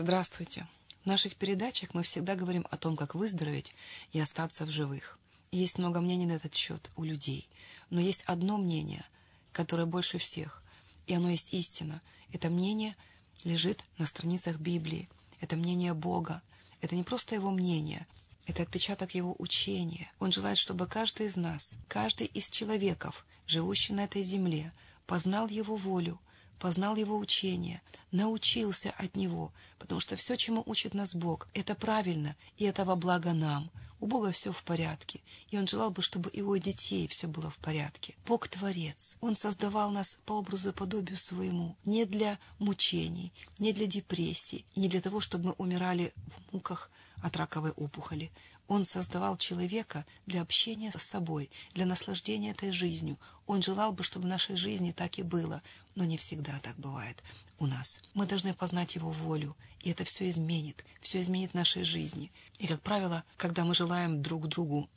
Здравствуйте. 0.00 0.64
В 1.02 1.06
наших 1.06 1.34
передачах 1.34 1.92
мы 1.92 2.04
всегда 2.04 2.36
говорим 2.36 2.64
о 2.70 2.76
том, 2.76 2.96
как 2.96 3.16
выздороветь 3.16 3.74
и 4.12 4.20
остаться 4.20 4.64
в 4.64 4.70
живых. 4.70 5.18
Есть 5.50 5.76
много 5.76 6.00
мнений 6.00 6.24
на 6.24 6.34
этот 6.34 6.54
счет 6.54 6.88
у 6.94 7.02
людей. 7.02 7.48
Но 7.90 8.00
есть 8.00 8.22
одно 8.22 8.58
мнение, 8.58 9.04
которое 9.52 9.86
больше 9.86 10.18
всех, 10.18 10.62
и 11.08 11.14
оно 11.14 11.30
есть 11.30 11.52
истина. 11.52 12.00
Это 12.32 12.48
мнение 12.48 12.94
лежит 13.42 13.84
на 13.98 14.06
страницах 14.06 14.58
Библии. 14.58 15.08
Это 15.40 15.56
мнение 15.56 15.94
Бога. 15.94 16.42
Это 16.80 16.94
не 16.94 17.02
просто 17.02 17.34
его 17.34 17.50
мнение, 17.50 18.06
это 18.46 18.62
отпечаток 18.62 19.16
его 19.16 19.34
учения. 19.40 20.12
Он 20.20 20.30
желает, 20.30 20.58
чтобы 20.58 20.86
каждый 20.86 21.26
из 21.26 21.34
нас, 21.34 21.76
каждый 21.88 22.28
из 22.28 22.48
человеков, 22.48 23.26
живущий 23.48 23.94
на 23.94 24.04
этой 24.04 24.22
земле, 24.22 24.72
познал 25.08 25.48
его 25.48 25.74
волю, 25.74 26.20
познал 26.58 26.96
его 26.96 27.16
учение, 27.16 27.82
научился 28.10 28.92
от 28.98 29.16
него, 29.16 29.52
потому 29.78 30.00
что 30.00 30.16
все, 30.16 30.36
чему 30.36 30.62
учит 30.66 30.94
нас 30.94 31.14
Бог, 31.14 31.48
это 31.54 31.74
правильно, 31.74 32.36
и 32.56 32.64
это 32.64 32.84
во 32.84 32.96
благо 32.96 33.32
нам. 33.32 33.70
У 34.00 34.06
Бога 34.06 34.30
все 34.30 34.52
в 34.52 34.62
порядке, 34.62 35.20
и 35.50 35.58
Он 35.58 35.66
желал 35.66 35.90
бы, 35.90 36.02
чтобы 36.02 36.30
и 36.30 36.40
у 36.40 36.56
детей 36.56 37.08
все 37.08 37.26
было 37.26 37.50
в 37.50 37.58
порядке. 37.58 38.14
Бог— 38.26 38.46
Творец. 38.48 39.16
Он 39.20 39.34
создавал 39.34 39.90
нас 39.90 40.18
по 40.24 40.34
образу 40.34 40.68
и 40.68 40.72
подобию 40.72 41.16
своему, 41.16 41.76
не 41.84 42.04
для 42.04 42.38
мучений, 42.60 43.32
не 43.58 43.72
для 43.72 43.86
депрессии, 43.86 44.64
не 44.76 44.88
для 44.88 45.00
того, 45.00 45.20
чтобы 45.20 45.46
мы 45.46 45.52
умирали 45.58 46.12
в 46.28 46.54
муках 46.54 46.90
от 47.22 47.36
раковой 47.36 47.72
опухоли. 47.72 48.30
Он 48.68 48.84
создавал 48.84 49.38
человека 49.38 50.04
для 50.26 50.42
общения 50.42 50.92
с 50.92 51.02
собой, 51.02 51.50
для 51.72 51.86
наслаждения 51.86 52.50
этой 52.50 52.70
жизнью. 52.70 53.18
Он 53.46 53.62
желал 53.62 53.92
бы, 53.92 54.04
чтобы 54.04 54.26
в 54.26 54.28
нашей 54.28 54.56
жизни 54.56 54.92
так 54.92 55.18
и 55.18 55.22
было, 55.22 55.62
но 55.94 56.04
не 56.04 56.18
всегда 56.18 56.58
так 56.62 56.76
бывает 56.76 57.22
у 57.58 57.66
нас. 57.66 58.00
Мы 58.12 58.26
должны 58.26 58.52
познать 58.52 58.94
Его 58.94 59.10
волю, 59.10 59.56
и 59.80 59.90
это 59.90 60.04
все 60.04 60.28
изменит, 60.28 60.84
все 61.00 61.20
изменит 61.20 61.54
нашей 61.54 61.82
жизни. 61.82 62.30
И, 62.58 62.66
как 62.66 62.82
правило, 62.82 63.24
когда 63.38 63.64
мы 63.64 63.74
желаем 63.74 64.22
друг 64.22 64.48
другу 64.48 64.88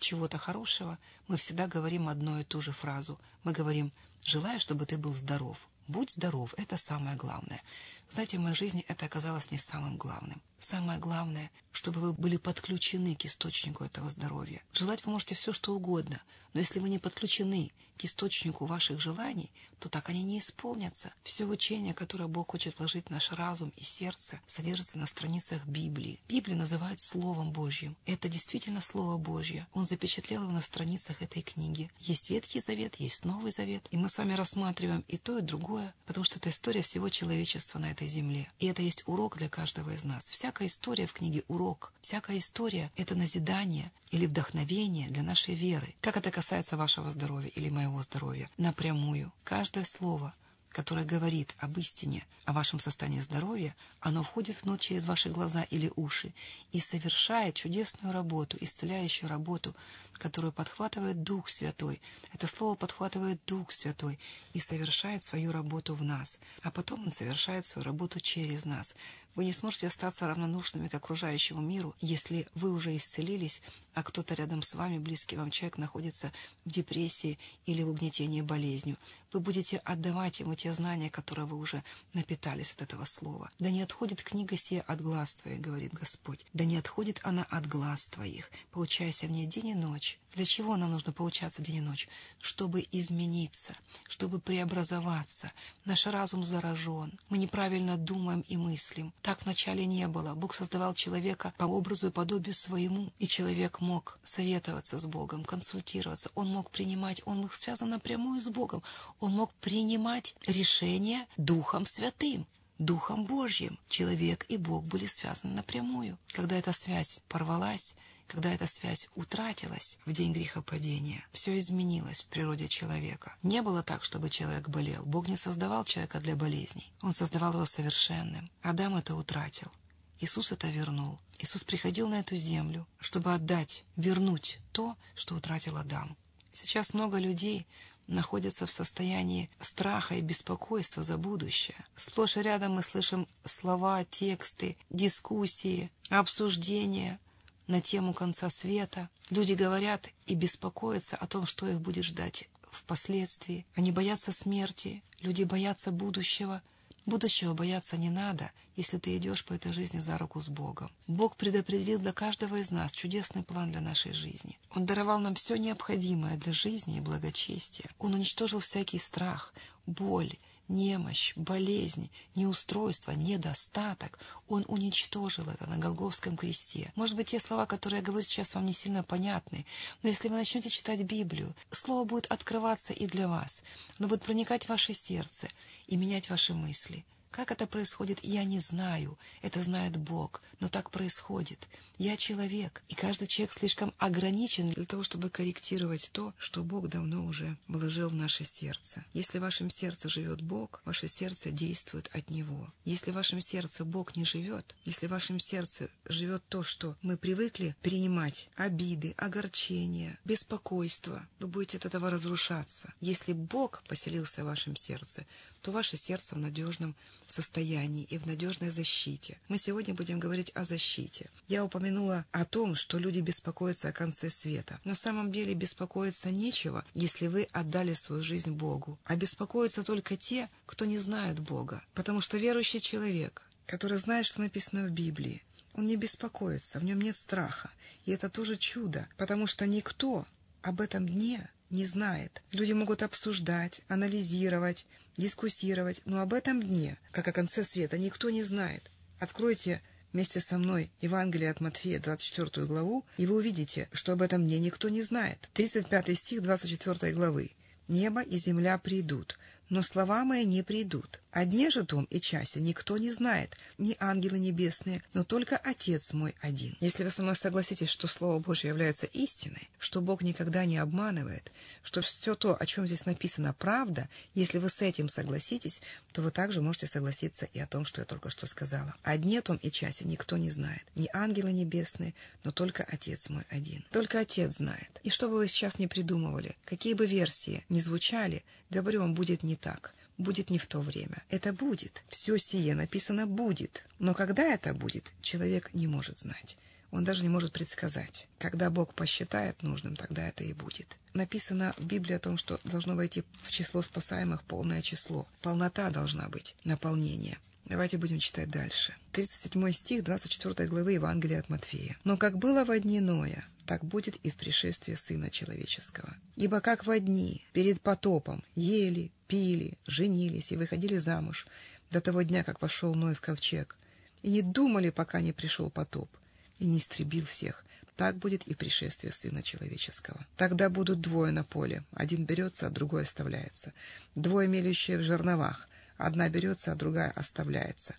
чего-то 0.00 0.36
хорошего, 0.36 0.98
мы 1.28 1.36
всегда 1.36 1.68
говорим 1.68 2.08
одну 2.08 2.40
и 2.40 2.44
ту 2.44 2.60
же 2.60 2.72
фразу. 2.72 3.20
Мы 3.44 3.52
говорим 3.52 3.92
«желаю, 4.24 4.58
чтобы 4.58 4.86
ты 4.86 4.98
был 4.98 5.14
здоров». 5.14 5.68
Будь 5.86 6.10
здоров, 6.10 6.54
это 6.56 6.76
самое 6.76 7.16
главное. 7.16 7.62
Знаете, 8.10 8.38
в 8.38 8.40
моей 8.40 8.54
жизни 8.54 8.84
это 8.88 9.06
оказалось 9.06 9.50
не 9.50 9.58
самым 9.58 9.96
главным. 9.96 10.42
Самое 10.60 10.98
главное, 11.00 11.50
чтобы 11.72 12.00
вы 12.00 12.12
были 12.12 12.36
подключены 12.36 13.16
к 13.16 13.24
источнику 13.24 13.82
этого 13.82 14.10
здоровья. 14.10 14.62
Желать 14.74 15.04
вы 15.06 15.12
можете 15.12 15.34
все, 15.34 15.52
что 15.52 15.74
угодно, 15.74 16.20
но 16.52 16.60
если 16.60 16.80
вы 16.80 16.90
не 16.90 16.98
подключены 16.98 17.72
к 17.96 18.04
источнику 18.04 18.64
ваших 18.64 18.98
желаний, 18.98 19.52
то 19.78 19.90
так 19.90 20.08
они 20.08 20.22
не 20.22 20.38
исполнятся. 20.38 21.12
Все 21.22 21.44
учение, 21.44 21.92
которое 21.92 22.28
Бог 22.28 22.50
хочет 22.50 22.78
вложить 22.78 23.06
в 23.06 23.10
наш 23.10 23.30
разум 23.30 23.72
и 23.76 23.84
сердце, 23.84 24.40
содержится 24.46 24.98
на 24.98 25.06
страницах 25.06 25.66
Библии. 25.66 26.18
Библию 26.26 26.56
называют 26.56 26.98
Словом 26.98 27.52
Божьим. 27.52 27.96
Это 28.06 28.28
действительно 28.28 28.80
Слово 28.80 29.18
Божье. 29.18 29.66
Он 29.74 29.84
запечатлел 29.84 30.42
его 30.42 30.52
на 30.52 30.62
страницах 30.62 31.20
этой 31.20 31.42
книги. 31.42 31.90
Есть 31.98 32.30
Ветхий 32.30 32.60
Завет, 32.60 32.96
есть 32.96 33.24
Новый 33.26 33.52
Завет. 33.52 33.86
И 33.90 33.98
мы 33.98 34.08
с 34.08 34.16
вами 34.16 34.32
рассматриваем 34.32 35.04
и 35.06 35.18
то, 35.18 35.38
и 35.38 35.42
другое, 35.42 35.94
потому 36.06 36.24
что 36.24 36.38
это 36.38 36.48
история 36.48 36.82
всего 36.82 37.10
человечества 37.10 37.78
на 37.78 37.90
этой 37.90 38.08
земле. 38.08 38.50
И 38.58 38.66
это 38.66 38.80
есть 38.80 39.02
урок 39.06 39.36
для 39.36 39.50
каждого 39.50 39.90
из 39.90 40.04
нас. 40.04 40.30
Вся 40.30 40.49
Всякая 40.50 40.66
история 40.66 41.06
в 41.06 41.12
книге 41.12 41.44
«Урок», 41.46 41.92
всякая 42.00 42.38
история— 42.38 42.90
это 42.96 43.14
назидание 43.14 43.92
или 44.10 44.26
вдохновение 44.26 45.08
для 45.08 45.22
нашей 45.22 45.54
веры. 45.54 45.94
Как 46.00 46.16
это 46.16 46.32
касается 46.32 46.76
вашего 46.76 47.12
здоровья 47.12 47.50
или 47.50 47.70
моего 47.70 48.02
здоровья? 48.02 48.50
Напрямую. 48.58 49.32
Каждое 49.44 49.84
слово 49.84 50.34
которое 50.70 51.04
говорит 51.04 51.54
об 51.58 51.78
истине, 51.78 52.24
о 52.44 52.52
вашем 52.52 52.78
состоянии 52.78 53.20
здоровья, 53.20 53.74
оно 54.00 54.22
входит 54.22 54.62
внутрь 54.62 54.82
через 54.82 55.04
ваши 55.04 55.28
глаза 55.28 55.62
или 55.64 55.92
уши 55.96 56.32
и 56.72 56.80
совершает 56.80 57.56
чудесную 57.56 58.12
работу, 58.12 58.56
исцеляющую 58.60 59.28
работу, 59.28 59.74
которую 60.14 60.52
подхватывает 60.52 61.22
Дух 61.22 61.48
Святой. 61.48 62.00
Это 62.32 62.46
слово 62.46 62.76
подхватывает 62.76 63.40
Дух 63.46 63.72
Святой 63.72 64.18
и 64.52 64.60
совершает 64.60 65.22
свою 65.22 65.50
работу 65.50 65.94
в 65.94 66.04
нас, 66.04 66.38
а 66.62 66.70
потом 66.70 67.04
он 67.04 67.10
совершает 67.10 67.66
свою 67.66 67.84
работу 67.84 68.20
через 68.20 68.64
нас. 68.64 68.94
Вы 69.34 69.44
не 69.44 69.52
сможете 69.52 69.86
остаться 69.86 70.26
равнодушными 70.26 70.88
к 70.88 70.94
окружающему 70.94 71.60
миру, 71.60 71.94
если 72.00 72.46
вы 72.54 72.72
уже 72.72 72.96
исцелились, 72.96 73.62
а 73.94 74.02
кто-то 74.02 74.34
рядом 74.34 74.62
с 74.62 74.74
вами, 74.74 74.98
близкий 74.98 75.36
вам 75.36 75.50
человек, 75.50 75.78
находится 75.78 76.32
в 76.64 76.70
депрессии 76.70 77.38
или 77.66 77.82
в 77.82 77.88
угнетении 77.88 78.42
болезнью. 78.42 78.96
Вы 79.32 79.40
будете 79.40 79.78
отдавать 79.78 80.40
ему 80.40 80.54
те 80.54 80.72
знания, 80.72 81.10
которые 81.10 81.46
вы 81.46 81.56
уже 81.56 81.84
напитались 82.14 82.72
от 82.72 82.82
этого 82.82 83.04
слова. 83.04 83.50
«Да 83.58 83.70
не 83.70 83.82
отходит 83.82 84.22
книга 84.22 84.56
сия 84.56 84.82
от 84.82 85.00
глаз 85.00 85.36
твоих»,— 85.36 85.60
говорит 85.62 85.92
Господь. 85.92 86.44
«Да 86.52 86.64
не 86.64 86.76
отходит 86.76 87.20
она 87.22 87.46
от 87.50 87.66
глаз 87.66 88.08
твоих. 88.08 88.50
Поучайся 88.72 89.26
в 89.26 89.30
ней 89.30 89.46
день 89.46 89.68
и 89.68 89.74
ночь». 89.74 90.18
Для 90.34 90.44
чего 90.44 90.76
нам 90.76 90.92
нужно 90.92 91.12
поучаться 91.12 91.60
день 91.60 91.76
и 91.76 91.80
ночь? 91.80 92.08
Чтобы 92.40 92.86
измениться, 92.92 93.74
чтобы 94.08 94.38
преобразоваться. 94.38 95.50
Наш 95.84 96.06
разум 96.06 96.44
заражен. 96.44 97.18
Мы 97.28 97.38
неправильно 97.38 97.96
думаем 97.96 98.42
и 98.48 98.56
мыслим. 98.56 99.12
Так 99.22 99.42
вначале 99.42 99.86
не 99.86 100.06
было. 100.06 100.34
Бог 100.34 100.54
создавал 100.54 100.94
человека 100.94 101.52
по 101.58 101.64
образу 101.64 102.08
и 102.08 102.12
подобию 102.12 102.54
своему. 102.54 103.12
И 103.18 103.26
человек 103.26 103.80
мог 103.80 104.18
советоваться 104.22 104.98
с 104.98 105.06
Богом, 105.06 105.44
консультироваться. 105.44 106.30
Он 106.34 106.48
мог 106.48 106.70
принимать, 106.70 107.22
он 107.24 107.42
был 107.42 107.50
связан 107.50 107.90
напрямую 107.90 108.40
с 108.40 108.48
Богом. 108.48 108.82
Он 109.18 109.32
мог 109.32 109.52
принимать 109.54 110.36
решения 110.46 111.26
Духом 111.36 111.84
Святым. 111.84 112.46
Духом 112.78 113.26
Божьим. 113.26 113.78
Человек 113.88 114.46
и 114.48 114.56
Бог 114.56 114.84
были 114.84 115.04
связаны 115.04 115.52
напрямую. 115.54 116.18
Когда 116.28 116.56
эта 116.56 116.72
связь 116.72 117.20
порвалась, 117.28 117.94
когда 118.30 118.54
эта 118.54 118.68
связь 118.68 119.08
утратилась 119.16 119.98
в 120.06 120.12
день 120.12 120.32
грехопадения, 120.32 121.26
все 121.32 121.58
изменилось 121.58 122.22
в 122.22 122.26
природе 122.26 122.68
человека. 122.68 123.34
Не 123.42 123.60
было 123.60 123.82
так, 123.82 124.04
чтобы 124.04 124.30
человек 124.30 124.68
болел. 124.68 125.02
Бог 125.04 125.26
не 125.26 125.36
создавал 125.36 125.84
человека 125.84 126.20
для 126.20 126.36
болезней. 126.36 126.92
Он 127.02 127.12
создавал 127.12 127.54
его 127.54 127.64
совершенным. 127.64 128.48
Адам 128.62 128.94
это 128.94 129.16
утратил. 129.16 129.72
Иисус 130.20 130.52
это 130.52 130.68
вернул. 130.68 131.18
Иисус 131.40 131.64
приходил 131.64 132.06
на 132.06 132.20
эту 132.20 132.36
землю, 132.36 132.86
чтобы 133.00 133.34
отдать, 133.34 133.84
вернуть 133.96 134.60
то, 134.70 134.96
что 135.16 135.34
утратил 135.34 135.76
Адам. 135.76 136.16
Сейчас 136.52 136.94
много 136.94 137.18
людей 137.18 137.66
находятся 138.06 138.64
в 138.66 138.70
состоянии 138.70 139.50
страха 139.60 140.14
и 140.14 140.20
беспокойства 140.20 141.02
за 141.02 141.18
будущее. 141.18 141.84
Сплошь 141.96 142.36
и 142.36 142.42
рядом 142.42 142.74
мы 142.74 142.84
слышим 142.84 143.26
слова, 143.44 144.04
тексты, 144.04 144.76
дискуссии, 144.88 145.90
обсуждения– 146.10 147.18
на 147.70 147.80
тему 147.80 148.12
конца 148.12 148.50
света. 148.50 149.08
Люди 149.30 149.52
говорят 149.52 150.10
и 150.26 150.34
беспокоятся 150.34 151.16
о 151.16 151.26
том, 151.26 151.46
что 151.46 151.66
их 151.68 151.80
будет 151.80 152.04
ждать 152.04 152.48
впоследствии. 152.70 153.64
Они 153.74 153.92
боятся 153.92 154.32
смерти, 154.32 155.02
люди 155.20 155.44
боятся 155.44 155.90
будущего. 155.90 156.62
Будущего 157.06 157.54
бояться 157.54 157.96
не 157.96 158.10
надо, 158.10 158.52
если 158.76 158.98
ты 158.98 159.16
идешь 159.16 159.44
по 159.44 159.54
этой 159.54 159.72
жизни 159.72 160.00
за 160.00 160.18
руку 160.18 160.40
с 160.42 160.48
Богом. 160.48 160.90
Бог 161.06 161.36
предопределил 161.36 161.98
для 161.98 162.12
каждого 162.12 162.56
из 162.56 162.70
нас 162.70 162.92
чудесный 162.92 163.42
план 163.42 163.72
для 163.72 163.80
нашей 163.80 164.12
жизни. 164.12 164.58
Он 164.74 164.84
даровал 164.84 165.18
нам 165.18 165.34
все 165.34 165.56
необходимое 165.56 166.36
для 166.36 166.52
жизни 166.52 166.98
и 166.98 167.00
благочестия. 167.00 167.90
Он 167.98 168.14
уничтожил 168.14 168.60
всякий 168.60 168.98
страх, 168.98 169.54
боль, 169.86 170.36
немощь, 170.70 171.34
болезнь, 171.36 172.10
неустройство, 172.34 173.10
недостаток. 173.10 174.18
Он 174.48 174.64
уничтожил 174.68 175.44
это 175.50 175.68
на 175.68 175.76
Голговском 175.76 176.36
кресте. 176.36 176.92
Может 176.96 177.16
быть, 177.16 177.28
те 177.28 177.40
слова, 177.40 177.66
которые 177.66 177.98
я 178.00 178.06
говорю 178.06 178.22
сейчас, 178.22 178.54
вам 178.54 178.64
не 178.64 178.72
сильно 178.72 179.02
понятны, 179.02 179.66
но 180.02 180.08
если 180.08 180.28
вы 180.28 180.36
начнете 180.36 180.70
читать 180.70 181.02
Библию, 181.02 181.54
Слово 181.70 182.04
будет 182.04 182.26
открываться 182.26 182.92
и 182.92 183.06
для 183.06 183.28
вас. 183.28 183.64
Оно 183.98 184.08
будет 184.08 184.22
проникать 184.22 184.64
в 184.64 184.68
ваше 184.68 184.94
сердце 184.94 185.48
и 185.88 185.96
менять 185.96 186.30
ваши 186.30 186.54
мысли. 186.54 187.04
Как 187.30 187.52
это 187.52 187.66
происходит, 187.66 188.18
я 188.22 188.44
не 188.44 188.58
знаю. 188.58 189.18
Это 189.40 189.60
знает 189.60 189.96
Бог. 189.96 190.42
Но 190.58 190.68
так 190.68 190.90
происходит. 190.90 191.68
Я 191.96 192.16
человек, 192.16 192.82
и 192.88 192.94
каждый 192.94 193.28
человек 193.28 193.52
слишком 193.52 193.94
ограничен 193.98 194.68
для 194.68 194.84
того, 194.84 195.02
чтобы 195.02 195.30
корректировать 195.30 196.10
то, 196.12 196.34
что 196.38 196.62
Бог 196.62 196.88
давно 196.88 197.24
уже 197.24 197.56
вложил 197.68 198.10
в 198.10 198.14
наше 198.14 198.44
сердце. 198.44 199.04
Если 199.12 199.38
в 199.38 199.42
вашем 199.42 199.70
сердце 199.70 200.08
живет 200.08 200.42
Бог, 200.42 200.82
ваше 200.84 201.08
сердце 201.08 201.50
действует 201.50 202.10
от 202.12 202.30
Него. 202.30 202.72
Если 202.84 203.10
в 203.10 203.14
вашем 203.14 203.40
сердце 203.40 203.84
Бог 203.84 204.16
не 204.16 204.24
живет, 204.24 204.74
если 204.84 205.06
в 205.06 205.10
вашем 205.10 205.38
сердце 205.38 205.88
живет 206.04 206.42
то, 206.48 206.62
что 206.62 206.96
мы 207.00 207.16
привыкли 207.16 207.74
принимать, 207.80 208.48
обиды, 208.56 209.14
огорчения, 209.16 210.18
беспокойство, 210.24 211.26
вы 211.38 211.46
будете 211.46 211.78
от 211.78 211.86
этого 211.86 212.10
разрушаться. 212.10 212.92
Если 213.00 213.32
Бог 213.32 213.82
поселился 213.88 214.42
в 214.42 214.46
вашем 214.46 214.76
сердце, 214.76 215.26
то 215.60 215.72
ваше 215.72 215.96
сердце 215.96 216.34
в 216.34 216.38
надежном 216.38 216.94
состоянии 217.26 218.04
и 218.04 218.18
в 218.18 218.26
надежной 218.26 218.70
защите. 218.70 219.38
Мы 219.48 219.58
сегодня 219.58 219.94
будем 219.94 220.18
говорить 220.18 220.50
о 220.54 220.64
защите. 220.64 221.30
Я 221.48 221.64
упомянула 221.64 222.24
о 222.32 222.44
том, 222.44 222.74
что 222.74 222.98
люди 222.98 223.20
беспокоятся 223.20 223.88
о 223.88 223.92
конце 223.92 224.30
света. 224.30 224.80
На 224.84 224.94
самом 224.94 225.32
деле 225.32 225.54
беспокоиться 225.54 226.30
нечего, 226.30 226.84
если 226.94 227.26
вы 227.26 227.48
отдали 227.52 227.94
свою 227.94 228.22
жизнь 228.22 228.52
Богу. 228.52 228.98
А 229.04 229.16
беспокоятся 229.16 229.82
только 229.82 230.16
те, 230.16 230.48
кто 230.66 230.84
не 230.84 230.98
знает 230.98 231.40
Бога. 231.40 231.82
Потому 231.94 232.20
что 232.20 232.38
верующий 232.38 232.80
человек, 232.80 233.42
который 233.66 233.98
знает, 233.98 234.26
что 234.26 234.40
написано 234.40 234.84
в 234.84 234.90
Библии. 234.90 235.42
Он 235.74 235.84
не 235.84 235.96
беспокоится, 235.96 236.80
в 236.80 236.84
нем 236.84 237.00
нет 237.00 237.14
страха. 237.14 237.70
И 238.04 238.10
это 238.10 238.28
тоже 238.28 238.56
чудо, 238.56 239.08
потому 239.16 239.46
что 239.46 239.66
никто 239.66 240.26
об 240.62 240.80
этом 240.80 241.08
дне 241.08 241.48
не 241.70 241.86
знает. 241.86 242.42
Люди 242.52 242.72
могут 242.72 243.02
обсуждать, 243.02 243.80
анализировать, 243.88 244.86
дискуссировать, 245.16 246.02
но 246.04 246.20
об 246.20 246.34
этом 246.34 246.62
дне, 246.62 246.98
как 247.12 247.28
о 247.28 247.32
конце 247.32 247.64
света, 247.64 247.98
никто 247.98 248.30
не 248.30 248.42
знает. 248.42 248.90
Откройте 249.18 249.80
вместе 250.12 250.40
со 250.40 250.58
мной 250.58 250.90
Евангелие 251.00 251.50
от 251.50 251.60
Матфея, 251.60 252.00
24 252.00 252.66
главу, 252.66 253.04
и 253.16 253.26
вы 253.26 253.36
увидите, 253.36 253.88
что 253.92 254.12
об 254.12 254.22
этом 254.22 254.46
дне 254.46 254.58
никто 254.58 254.88
не 254.88 255.02
знает. 255.02 255.48
35 255.54 256.18
стих 256.18 256.42
24 256.42 257.12
главы. 257.12 257.52
«Небо 257.88 258.22
и 258.22 258.38
земля 258.38 258.78
придут, 258.78 259.36
но 259.70 259.82
слова 259.82 260.24
мои 260.24 260.44
не 260.44 260.62
придут. 260.62 261.20
О 261.32 261.44
дне 261.44 261.70
же 261.70 261.84
том 261.84 262.06
и 262.10 262.20
часе 262.20 262.58
никто 262.60 262.98
не 262.98 263.12
знает, 263.12 263.56
ни 263.78 263.96
ангелы 264.00 264.40
небесные, 264.40 265.00
но 265.14 265.22
только 265.22 265.56
Отец 265.56 266.12
мой 266.12 266.34
один. 266.40 266.76
Если 266.80 267.04
вы 267.04 267.10
со 267.10 267.22
мной 267.22 267.36
согласитесь, 267.36 267.88
что 267.88 268.08
Слово 268.08 268.40
Божье 268.40 268.68
является 268.68 269.06
истиной, 269.06 269.70
что 269.78 270.00
Бог 270.00 270.22
никогда 270.22 270.64
не 270.64 270.76
обманывает, 270.76 271.52
что 271.84 272.00
все 272.00 272.34
то, 272.34 272.56
о 272.58 272.66
чем 272.66 272.84
здесь 272.84 273.06
написано, 273.06 273.54
правда, 273.54 274.08
если 274.34 274.58
вы 274.58 274.68
с 274.68 274.82
этим 274.82 275.08
согласитесь, 275.08 275.82
то 276.10 276.20
вы 276.20 276.32
также 276.32 276.62
можете 276.62 276.88
согласиться 276.88 277.46
и 277.46 277.60
о 277.60 277.66
том, 277.68 277.84
что 277.84 278.00
я 278.00 278.04
только 278.04 278.28
что 278.28 278.48
сказала. 278.48 278.96
О 279.04 279.16
дне 279.16 279.40
том 279.40 279.56
и 279.58 279.70
часе 279.70 280.06
никто 280.06 280.36
не 280.36 280.50
знает, 280.50 280.82
ни 280.96 281.08
ангелы 281.12 281.52
небесные, 281.52 282.12
но 282.42 282.50
только 282.50 282.82
Отец 282.82 283.28
мой 283.28 283.44
один. 283.50 283.84
Только 283.92 284.18
Отец 284.18 284.56
знает. 284.56 285.00
И 285.04 285.10
что 285.10 285.28
бы 285.28 285.36
вы 285.36 285.46
сейчас 285.46 285.78
не 285.78 285.86
придумывали, 285.86 286.56
какие 286.64 286.94
бы 286.94 287.06
версии 287.06 287.64
не 287.68 287.80
звучали, 287.80 288.42
говорю 288.68 289.00
вам, 289.00 289.14
будет 289.14 289.44
не 289.44 289.56
так 289.60 289.94
будет 290.20 290.50
не 290.50 290.58
в 290.58 290.66
то 290.66 290.80
время. 290.80 291.22
Это 291.30 291.52
будет. 291.52 292.04
Все 292.08 292.38
сие 292.38 292.74
написано 292.74 293.26
«будет». 293.26 293.84
Но 293.98 294.14
когда 294.14 294.42
это 294.42 294.74
будет, 294.74 295.10
человек 295.22 295.70
не 295.72 295.86
может 295.86 296.18
знать. 296.18 296.56
Он 296.90 297.04
даже 297.04 297.22
не 297.22 297.28
может 297.28 297.52
предсказать. 297.52 298.26
Когда 298.38 298.68
Бог 298.68 298.94
посчитает 298.94 299.62
нужным, 299.62 299.96
тогда 299.96 300.28
это 300.28 300.44
и 300.44 300.52
будет. 300.52 300.96
Написано 301.14 301.72
в 301.78 301.86
Библии 301.86 302.14
о 302.14 302.20
том, 302.20 302.36
что 302.36 302.58
должно 302.64 302.96
войти 302.96 303.22
в 303.42 303.50
число 303.50 303.80
спасаемых 303.82 304.42
полное 304.42 304.82
число. 304.82 305.26
Полнота 305.40 305.90
должна 305.90 306.28
быть, 306.28 306.56
наполнение. 306.64 307.38
Давайте 307.64 307.98
будем 307.98 308.18
читать 308.18 308.50
дальше. 308.50 308.94
37 309.12 309.70
стих 309.70 310.02
24 310.02 310.68
главы 310.68 310.92
Евангелия 310.94 311.38
от 311.38 311.48
Матфея. 311.48 311.96
«Но 312.02 312.16
как 312.16 312.36
было 312.36 312.64
во 312.64 312.80
дни 312.80 312.98
Ноя, 312.98 313.44
так 313.66 313.84
будет 313.84 314.16
и 314.16 314.30
в 314.30 314.34
пришествии 314.34 314.94
Сына 314.94 315.30
Человеческого. 315.30 316.16
Ибо 316.34 316.60
как 316.60 316.84
во 316.84 316.98
дни 316.98 317.44
перед 317.52 317.80
потопом 317.80 318.42
ели, 318.56 319.12
пили, 319.30 319.78
женились 319.86 320.50
и 320.50 320.56
выходили 320.56 320.96
замуж 320.96 321.46
до 321.92 322.00
того 322.00 322.22
дня, 322.22 322.42
как 322.42 322.60
вошел 322.60 322.96
Ной 322.96 323.14
в 323.14 323.20
ковчег, 323.20 323.78
и 324.22 324.30
не 324.30 324.42
думали, 324.42 324.90
пока 324.90 325.20
не 325.20 325.32
пришел 325.32 325.70
потоп, 325.70 326.10
и 326.58 326.66
не 326.66 326.78
истребил 326.78 327.24
всех, 327.24 327.64
так 327.94 328.16
будет 328.16 328.42
и 328.48 328.56
пришествие 328.56 329.12
Сына 329.12 329.40
Человеческого. 329.44 330.26
Тогда 330.36 330.68
будут 330.68 331.00
двое 331.00 331.30
на 331.30 331.44
поле, 331.44 331.84
один 331.92 332.24
берется, 332.24 332.66
а 332.66 332.70
другой 332.70 333.02
оставляется. 333.02 333.72
Двое 334.16 334.48
мелющие 334.48 334.98
в 334.98 335.02
жерновах, 335.02 335.68
одна 335.96 336.28
берется, 336.28 336.72
а 336.72 336.74
другая 336.74 337.12
оставляется. 337.12 337.94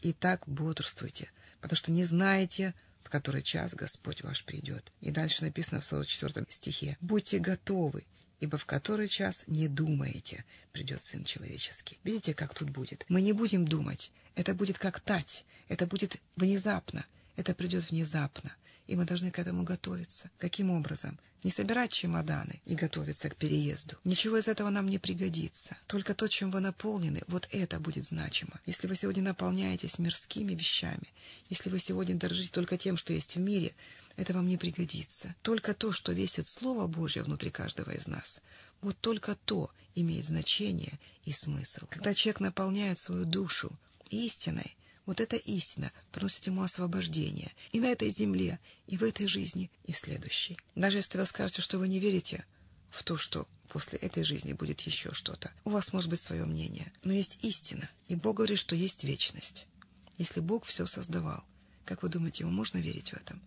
И 0.00 0.12
так 0.12 0.48
бодрствуйте, 0.48 1.30
потому 1.60 1.76
что 1.76 1.92
не 1.92 2.04
знаете, 2.04 2.74
в 3.04 3.08
который 3.08 3.42
час 3.42 3.74
Господь 3.74 4.22
ваш 4.22 4.42
придет. 4.44 4.92
И 5.00 5.12
дальше 5.12 5.44
написано 5.44 5.80
в 5.80 5.84
44 5.84 6.44
стихе. 6.48 6.96
«Будьте 7.00 7.38
готовы, 7.38 8.04
ибо 8.42 8.58
в 8.58 8.66
который 8.66 9.08
час 9.08 9.44
не 9.46 9.68
думаете, 9.68 10.44
придет 10.72 11.02
Сын 11.02 11.24
Человеческий». 11.24 11.98
Видите, 12.04 12.34
как 12.34 12.54
тут 12.54 12.70
будет? 12.70 13.06
Мы 13.08 13.22
не 13.22 13.32
будем 13.32 13.64
думать. 13.64 14.10
Это 14.34 14.54
будет 14.54 14.78
как 14.78 15.00
тать. 15.00 15.44
Это 15.68 15.86
будет 15.86 16.20
внезапно. 16.36 17.06
Это 17.36 17.54
придет 17.54 17.90
внезапно 17.90 18.54
и 18.86 18.96
мы 18.96 19.04
должны 19.04 19.30
к 19.30 19.38
этому 19.38 19.62
готовиться. 19.64 20.30
Каким 20.38 20.70
образом? 20.70 21.18
Не 21.42 21.50
собирать 21.50 21.92
чемоданы 21.92 22.60
и 22.66 22.74
готовиться 22.74 23.28
к 23.28 23.36
переезду. 23.36 23.96
Ничего 24.04 24.38
из 24.38 24.46
этого 24.46 24.70
нам 24.70 24.88
не 24.88 24.98
пригодится. 24.98 25.76
Только 25.88 26.14
то, 26.14 26.28
чем 26.28 26.50
вы 26.50 26.60
наполнены, 26.60 27.20
вот 27.26 27.48
это 27.50 27.80
будет 27.80 28.06
значимо. 28.06 28.60
Если 28.64 28.86
вы 28.86 28.94
сегодня 28.94 29.22
наполняетесь 29.22 29.98
мирскими 29.98 30.54
вещами, 30.54 31.08
если 31.48 31.68
вы 31.68 31.80
сегодня 31.80 32.14
дорожите 32.14 32.52
только 32.52 32.78
тем, 32.78 32.96
что 32.96 33.12
есть 33.12 33.34
в 33.34 33.40
мире, 33.40 33.74
это 34.16 34.34
вам 34.34 34.46
не 34.46 34.56
пригодится. 34.56 35.34
Только 35.42 35.74
то, 35.74 35.90
что 35.90 36.12
весит 36.12 36.46
Слово 36.46 36.86
Божье 36.86 37.22
внутри 37.22 37.50
каждого 37.50 37.90
из 37.90 38.06
нас, 38.06 38.40
вот 38.80 38.96
только 39.00 39.36
то 39.44 39.70
имеет 39.94 40.24
значение 40.24 40.98
и 41.24 41.32
смысл. 41.32 41.86
Когда 41.88 42.14
человек 42.14 42.40
наполняет 42.40 42.98
свою 42.98 43.24
душу 43.24 43.72
истиной, 44.10 44.76
вот 45.06 45.20
эта 45.20 45.36
истина 45.36 45.92
приносит 46.10 46.46
ему 46.46 46.62
освобождение 46.62 47.52
и 47.72 47.80
на 47.80 47.86
этой 47.86 48.10
земле, 48.10 48.60
и 48.86 48.96
в 48.96 49.02
этой 49.02 49.26
жизни, 49.26 49.70
и 49.84 49.92
в 49.92 49.96
следующей. 49.96 50.58
Даже 50.74 50.98
если 50.98 51.18
вы 51.18 51.26
скажете, 51.26 51.62
что 51.62 51.78
вы 51.78 51.88
не 51.88 51.98
верите 51.98 52.44
в 52.90 53.02
то, 53.02 53.16
что 53.16 53.48
после 53.68 53.98
этой 53.98 54.22
жизни 54.22 54.52
будет 54.52 54.80
еще 54.82 55.12
что-то, 55.12 55.50
у 55.64 55.70
вас 55.70 55.92
может 55.92 56.10
быть 56.10 56.20
свое 56.20 56.44
мнение. 56.44 56.92
Но 57.04 57.12
есть 57.12 57.38
истина, 57.42 57.88
и 58.08 58.14
Бог 58.14 58.36
говорит, 58.36 58.58
что 58.58 58.76
есть 58.76 59.04
вечность. 59.04 59.66
Если 60.18 60.40
Бог 60.40 60.66
все 60.66 60.86
создавал, 60.86 61.42
как 61.84 62.02
вы 62.02 62.08
думаете, 62.08 62.44
ему 62.44 62.52
можно 62.52 62.78
верить 62.78 63.10
в 63.10 63.14
этом? 63.14 63.40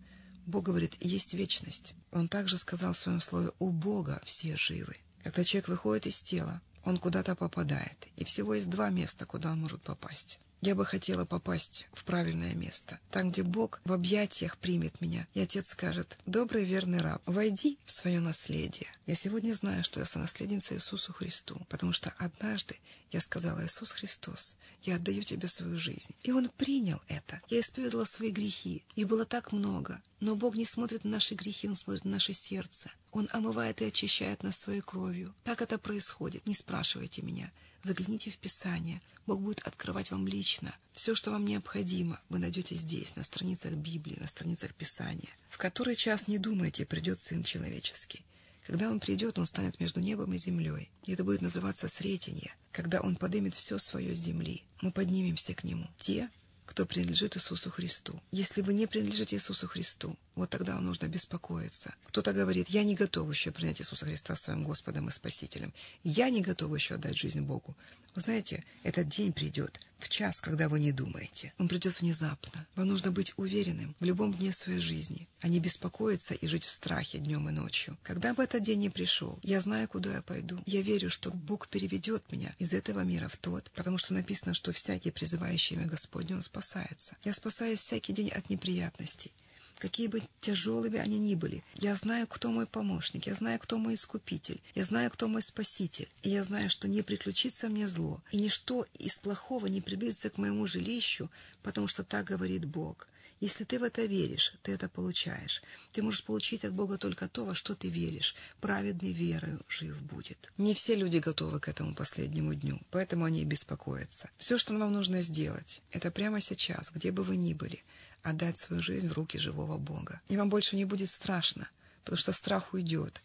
Бог 0.46 0.64
говорит, 0.64 0.96
есть 1.00 1.34
вечность. 1.34 1.94
Он 2.12 2.28
также 2.28 2.58
сказал 2.58 2.92
в 2.92 2.98
своем 2.98 3.20
слове, 3.20 3.50
у 3.58 3.72
Бога 3.72 4.20
все 4.24 4.56
живы. 4.56 4.96
Когда 5.22 5.42
человек 5.42 5.68
выходит 5.68 6.06
из 6.06 6.20
тела, 6.20 6.60
он 6.84 6.98
куда-то 6.98 7.34
попадает. 7.34 8.05
И 8.16 8.24
всего 8.24 8.54
есть 8.54 8.70
два 8.70 8.90
места, 8.90 9.26
куда 9.26 9.52
он 9.52 9.60
может 9.60 9.82
попасть. 9.82 10.38
Я 10.62 10.74
бы 10.74 10.86
хотела 10.86 11.26
попасть 11.26 11.86
в 11.92 12.02
правильное 12.04 12.54
место, 12.54 12.98
там, 13.10 13.30
где 13.30 13.42
Бог 13.42 13.80
в 13.84 13.92
объятиях 13.92 14.56
примет 14.56 15.00
меня, 15.02 15.28
и 15.34 15.40
Отец 15.40 15.68
скажет, 15.68 16.16
«Добрый 16.24 16.64
верный 16.64 17.00
раб, 17.00 17.22
войди 17.26 17.78
в 17.84 17.92
свое 17.92 18.20
наследие». 18.20 18.88
Я 19.04 19.14
сегодня 19.14 19.52
знаю, 19.52 19.84
что 19.84 20.00
я 20.00 20.06
сонаследница 20.06 20.74
Иисусу 20.74 21.12
Христу, 21.12 21.60
потому 21.68 21.92
что 21.92 22.12
однажды 22.16 22.78
я 23.12 23.20
сказала, 23.20 23.64
«Иисус 23.64 23.92
Христос, 23.92 24.56
я 24.82 24.96
отдаю 24.96 25.22
тебе 25.22 25.46
свою 25.46 25.78
жизнь». 25.78 26.14
И 26.22 26.32
Он 26.32 26.48
принял 26.48 27.02
это. 27.08 27.42
Я 27.48 27.60
исповедовала 27.60 28.06
свои 28.06 28.30
грехи, 28.30 28.82
их 28.94 29.06
было 29.08 29.26
так 29.26 29.52
много. 29.52 30.00
Но 30.20 30.36
Бог 30.36 30.56
не 30.56 30.64
смотрит 30.64 31.04
на 31.04 31.10
наши 31.10 31.34
грехи, 31.34 31.68
Он 31.68 31.74
смотрит 31.74 32.06
на 32.06 32.12
наше 32.12 32.32
сердце. 32.32 32.90
Он 33.12 33.28
омывает 33.30 33.82
и 33.82 33.84
очищает 33.84 34.42
нас 34.42 34.58
своей 34.58 34.80
кровью. 34.80 35.34
Так 35.44 35.60
это 35.60 35.78
происходит. 35.78 36.46
Не 36.46 36.54
спрашивайте 36.54 37.22
меня. 37.22 37.52
Загляните 37.86 38.32
в 38.32 38.38
Писание. 38.38 39.00
Бог 39.28 39.40
будет 39.40 39.60
открывать 39.60 40.10
вам 40.10 40.26
лично. 40.26 40.74
Все, 40.92 41.14
что 41.14 41.30
вам 41.30 41.44
необходимо, 41.44 42.20
вы 42.28 42.40
найдете 42.40 42.74
здесь, 42.74 43.14
на 43.14 43.22
страницах 43.22 43.74
Библии, 43.74 44.18
на 44.18 44.26
страницах 44.26 44.74
Писания. 44.74 45.28
В 45.48 45.56
который 45.56 45.94
час 45.94 46.26
не 46.26 46.38
думайте, 46.38 46.84
придет 46.84 47.20
Сын 47.20 47.44
Человеческий. 47.44 48.24
Когда 48.66 48.90
Он 48.90 48.98
придет, 48.98 49.38
Он 49.38 49.46
станет 49.46 49.78
между 49.78 50.00
небом 50.00 50.34
и 50.34 50.36
землей. 50.36 50.90
И 51.04 51.12
это 51.12 51.22
будет 51.22 51.42
называться 51.42 51.86
Сретенье, 51.86 52.52
когда 52.72 53.00
Он 53.00 53.14
поднимет 53.14 53.54
все 53.54 53.78
свое 53.78 54.16
с 54.16 54.18
земли. 54.18 54.64
Мы 54.82 54.90
поднимемся 54.90 55.54
к 55.54 55.62
Нему. 55.62 55.88
Те, 55.96 56.28
кто 56.64 56.86
принадлежит 56.86 57.36
Иисусу 57.36 57.70
Христу. 57.70 58.20
Если 58.32 58.62
вы 58.62 58.74
не 58.74 58.88
принадлежите 58.88 59.36
Иисусу 59.36 59.68
Христу, 59.68 60.18
вот 60.36 60.50
тогда 60.50 60.78
нужно 60.78 61.08
беспокоиться. 61.08 61.94
Кто-то 62.04 62.32
говорит, 62.34 62.68
я 62.68 62.84
не 62.84 62.94
готов 62.94 63.30
еще 63.30 63.50
принять 63.50 63.80
Иисуса 63.80 64.04
Христа 64.04 64.36
своим 64.36 64.62
Господом 64.64 65.08
и 65.08 65.10
Спасителем. 65.10 65.72
Я 66.04 66.28
не 66.28 66.42
готов 66.42 66.74
еще 66.74 66.94
отдать 66.94 67.16
жизнь 67.16 67.40
Богу. 67.40 67.74
Вы 68.14 68.20
знаете, 68.20 68.64
этот 68.82 69.08
день 69.08 69.32
придет 69.32 69.80
в 69.98 70.08
час, 70.10 70.40
когда 70.40 70.68
вы 70.68 70.78
не 70.78 70.92
думаете. 70.92 71.52
Он 71.58 71.68
придет 71.68 72.00
внезапно. 72.00 72.66
Вам 72.74 72.88
нужно 72.88 73.10
быть 73.10 73.32
уверенным 73.36 73.96
в 73.98 74.04
любом 74.04 74.32
дне 74.32 74.52
своей 74.52 74.80
жизни, 74.80 75.26
а 75.40 75.48
не 75.48 75.58
беспокоиться 75.58 76.34
и 76.34 76.46
жить 76.46 76.64
в 76.64 76.70
страхе 76.70 77.18
днем 77.18 77.48
и 77.48 77.52
ночью. 77.52 77.96
Когда 78.02 78.34
бы 78.34 78.42
этот 78.44 78.62
день 78.62 78.80
не 78.80 78.90
пришел, 78.90 79.38
я 79.42 79.60
знаю, 79.60 79.88
куда 79.88 80.14
я 80.14 80.22
пойду. 80.22 80.58
Я 80.66 80.82
верю, 80.82 81.08
что 81.08 81.30
Бог 81.30 81.68
переведет 81.68 82.30
меня 82.30 82.54
из 82.58 82.74
этого 82.74 83.00
мира 83.00 83.28
в 83.28 83.36
тот, 83.36 83.70
потому 83.74 83.96
что 83.96 84.12
написано, 84.12 84.52
что 84.52 84.72
всякий, 84.72 85.10
призывающий 85.10 85.76
имя 85.76 85.86
Господне, 85.86 86.36
он 86.36 86.42
спасается. 86.42 87.16
Я 87.24 87.32
спасаюсь 87.32 87.80
всякий 87.80 88.12
день 88.12 88.28
от 88.28 88.50
неприятностей 88.50 89.32
какие 89.78 90.08
бы 90.08 90.22
тяжелыми 90.40 90.98
они 90.98 91.18
ни 91.18 91.34
были. 91.34 91.64
Я 91.74 91.94
знаю, 91.94 92.26
кто 92.26 92.50
мой 92.50 92.66
помощник, 92.66 93.26
я 93.26 93.34
знаю, 93.34 93.58
кто 93.58 93.78
мой 93.78 93.94
искупитель, 93.94 94.60
я 94.74 94.84
знаю, 94.84 95.10
кто 95.10 95.28
мой 95.28 95.42
спаситель, 95.42 96.08
и 96.22 96.30
я 96.30 96.42
знаю, 96.42 96.70
что 96.70 96.88
не 96.88 97.02
приключится 97.02 97.68
мне 97.68 97.88
зло, 97.88 98.22
и 98.30 98.38
ничто 98.38 98.86
из 98.98 99.18
плохого 99.18 99.66
не 99.66 99.80
приблизится 99.80 100.30
к 100.30 100.38
моему 100.38 100.66
жилищу, 100.66 101.30
потому 101.62 101.86
что 101.86 102.04
так 102.04 102.26
говорит 102.26 102.64
Бог. 102.64 103.08
Если 103.38 103.64
ты 103.64 103.78
в 103.78 103.82
это 103.82 104.06
веришь, 104.06 104.54
ты 104.62 104.72
это 104.72 104.88
получаешь. 104.88 105.62
Ты 105.92 106.02
можешь 106.02 106.24
получить 106.24 106.64
от 106.64 106.72
Бога 106.72 106.96
только 106.96 107.28
то, 107.28 107.44
во 107.44 107.54
что 107.54 107.74
ты 107.74 107.90
веришь. 107.90 108.34
Праведный 108.62 109.12
верою 109.12 109.60
жив 109.68 110.00
будет. 110.02 110.50
Не 110.56 110.72
все 110.72 110.94
люди 110.94 111.18
готовы 111.18 111.60
к 111.60 111.68
этому 111.68 111.94
последнему 111.94 112.54
дню, 112.54 112.80
поэтому 112.90 113.26
они 113.26 113.44
беспокоятся. 113.44 114.30
Все, 114.38 114.56
что 114.56 114.74
вам 114.78 114.94
нужно 114.94 115.20
сделать, 115.20 115.82
это 115.90 116.10
прямо 116.10 116.40
сейчас, 116.40 116.90
где 116.90 117.10
бы 117.12 117.22
вы 117.22 117.36
ни 117.36 117.52
были– 117.52 117.84
отдать 118.26 118.58
свою 118.58 118.82
жизнь 118.82 119.08
в 119.08 119.12
руки 119.12 119.38
живого 119.38 119.78
Бога. 119.78 120.20
И 120.26 120.36
вам 120.36 120.48
больше 120.48 120.74
не 120.74 120.84
будет 120.84 121.08
страшно, 121.08 121.68
потому 122.04 122.18
что 122.18 122.32
страх 122.32 122.74
уйдет. 122.74 123.22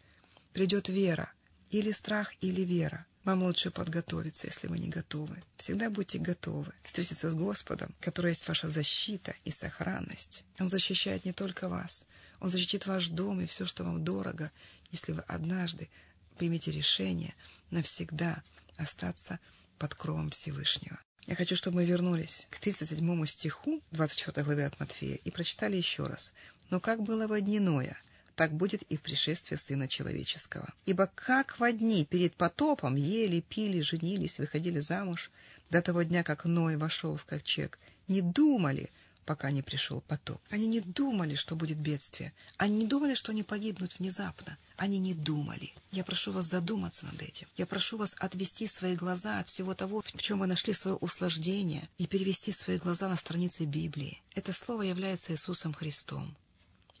Придет 0.52 0.88
вера. 0.88 1.32
Или 1.70 1.90
страх, 1.90 2.32
или 2.40 2.60
вера. 2.60 3.04
Вам 3.24 3.42
лучше 3.42 3.70
подготовиться, 3.70 4.46
если 4.46 4.68
вы 4.68 4.78
не 4.78 4.88
готовы. 4.88 5.42
Всегда 5.56 5.90
будьте 5.90 6.18
готовы 6.18 6.72
встретиться 6.82 7.30
с 7.30 7.34
Господом, 7.34 7.94
который 8.00 8.30
есть 8.30 8.46
ваша 8.46 8.68
защита 8.68 9.34
и 9.44 9.50
сохранность. 9.50 10.44
Он 10.60 10.68
защищает 10.68 11.24
не 11.24 11.32
только 11.32 11.68
вас, 11.68 12.06
Он 12.40 12.50
защитит 12.50 12.86
ваш 12.86 13.08
дом 13.08 13.40
и 13.40 13.46
все, 13.46 13.66
что 13.66 13.84
вам 13.84 14.04
дорого, 14.04 14.52
если 14.90 15.12
вы 15.12 15.22
однажды 15.22 15.88
примете 16.36 16.70
решение 16.70 17.34
навсегда 17.70 18.42
остаться 18.76 19.38
под 19.78 19.94
кровом 19.94 20.30
Всевышнего. 20.30 20.98
Я 21.26 21.36
хочу, 21.36 21.54
чтобы 21.54 21.76
мы 21.76 21.84
вернулись 21.84 22.48
к 22.50 22.58
37 22.58 23.26
стиху 23.26 23.80
24 23.92 24.44
главы 24.44 24.64
от 24.64 24.80
Матфея 24.80 25.16
и 25.22 25.30
прочитали 25.30 25.76
еще 25.76 26.06
раз. 26.06 26.32
«Но 26.70 26.80
как 26.80 27.02
было 27.02 27.28
во 27.28 27.40
дни 27.40 27.60
Ноя, 27.60 27.96
так 28.34 28.52
будет 28.52 28.82
и 28.82 28.96
в 28.96 29.02
пришествии 29.02 29.56
Сына 29.56 29.86
Человеческого. 29.86 30.68
Ибо 30.84 31.10
как 31.14 31.60
во 31.60 31.70
дни 31.70 32.04
перед 32.04 32.34
потопом 32.34 32.96
ели, 32.96 33.40
пили, 33.40 33.82
женились, 33.82 34.40
выходили 34.40 34.80
замуж, 34.80 35.30
до 35.70 35.80
того 35.80 36.02
дня, 36.02 36.24
как 36.24 36.44
Ной 36.44 36.76
вошел 36.76 37.16
в 37.16 37.24
ковчег, 37.24 37.78
не 38.08 38.20
думали, 38.20 38.90
пока 39.24 39.50
не 39.50 39.62
пришел 39.62 40.00
потоп. 40.00 40.40
Они 40.50 40.66
не 40.66 40.80
думали, 40.80 41.34
что 41.34 41.56
будет 41.56 41.78
бедствие. 41.78 42.32
Они 42.56 42.76
не 42.76 42.86
думали, 42.86 43.14
что 43.14 43.32
они 43.32 43.42
погибнут 43.42 43.98
внезапно. 43.98 44.58
Они 44.76 44.98
не 44.98 45.14
думали. 45.14 45.72
Я 45.90 46.04
прошу 46.04 46.32
вас 46.32 46.46
задуматься 46.46 47.06
над 47.06 47.22
этим. 47.22 47.46
Я 47.56 47.66
прошу 47.66 47.96
вас 47.96 48.14
отвести 48.18 48.66
свои 48.66 48.96
глаза 48.96 49.38
от 49.38 49.48
всего 49.48 49.74
того, 49.74 50.02
в 50.02 50.22
чем 50.22 50.40
вы 50.40 50.46
нашли 50.46 50.72
свое 50.72 50.96
услаждение, 50.96 51.88
и 51.98 52.06
перевести 52.06 52.52
свои 52.52 52.78
глаза 52.78 53.08
на 53.08 53.16
страницы 53.16 53.64
Библии. 53.64 54.22
Это 54.34 54.52
слово 54.52 54.82
является 54.82 55.32
Иисусом 55.32 55.72
Христом. 55.72 56.36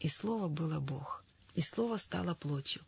И 0.00 0.08
слово 0.08 0.48
было 0.48 0.80
Бог. 0.80 1.24
И 1.54 1.62
слово 1.62 1.96
стало 1.96 2.34
плотью. 2.34 2.82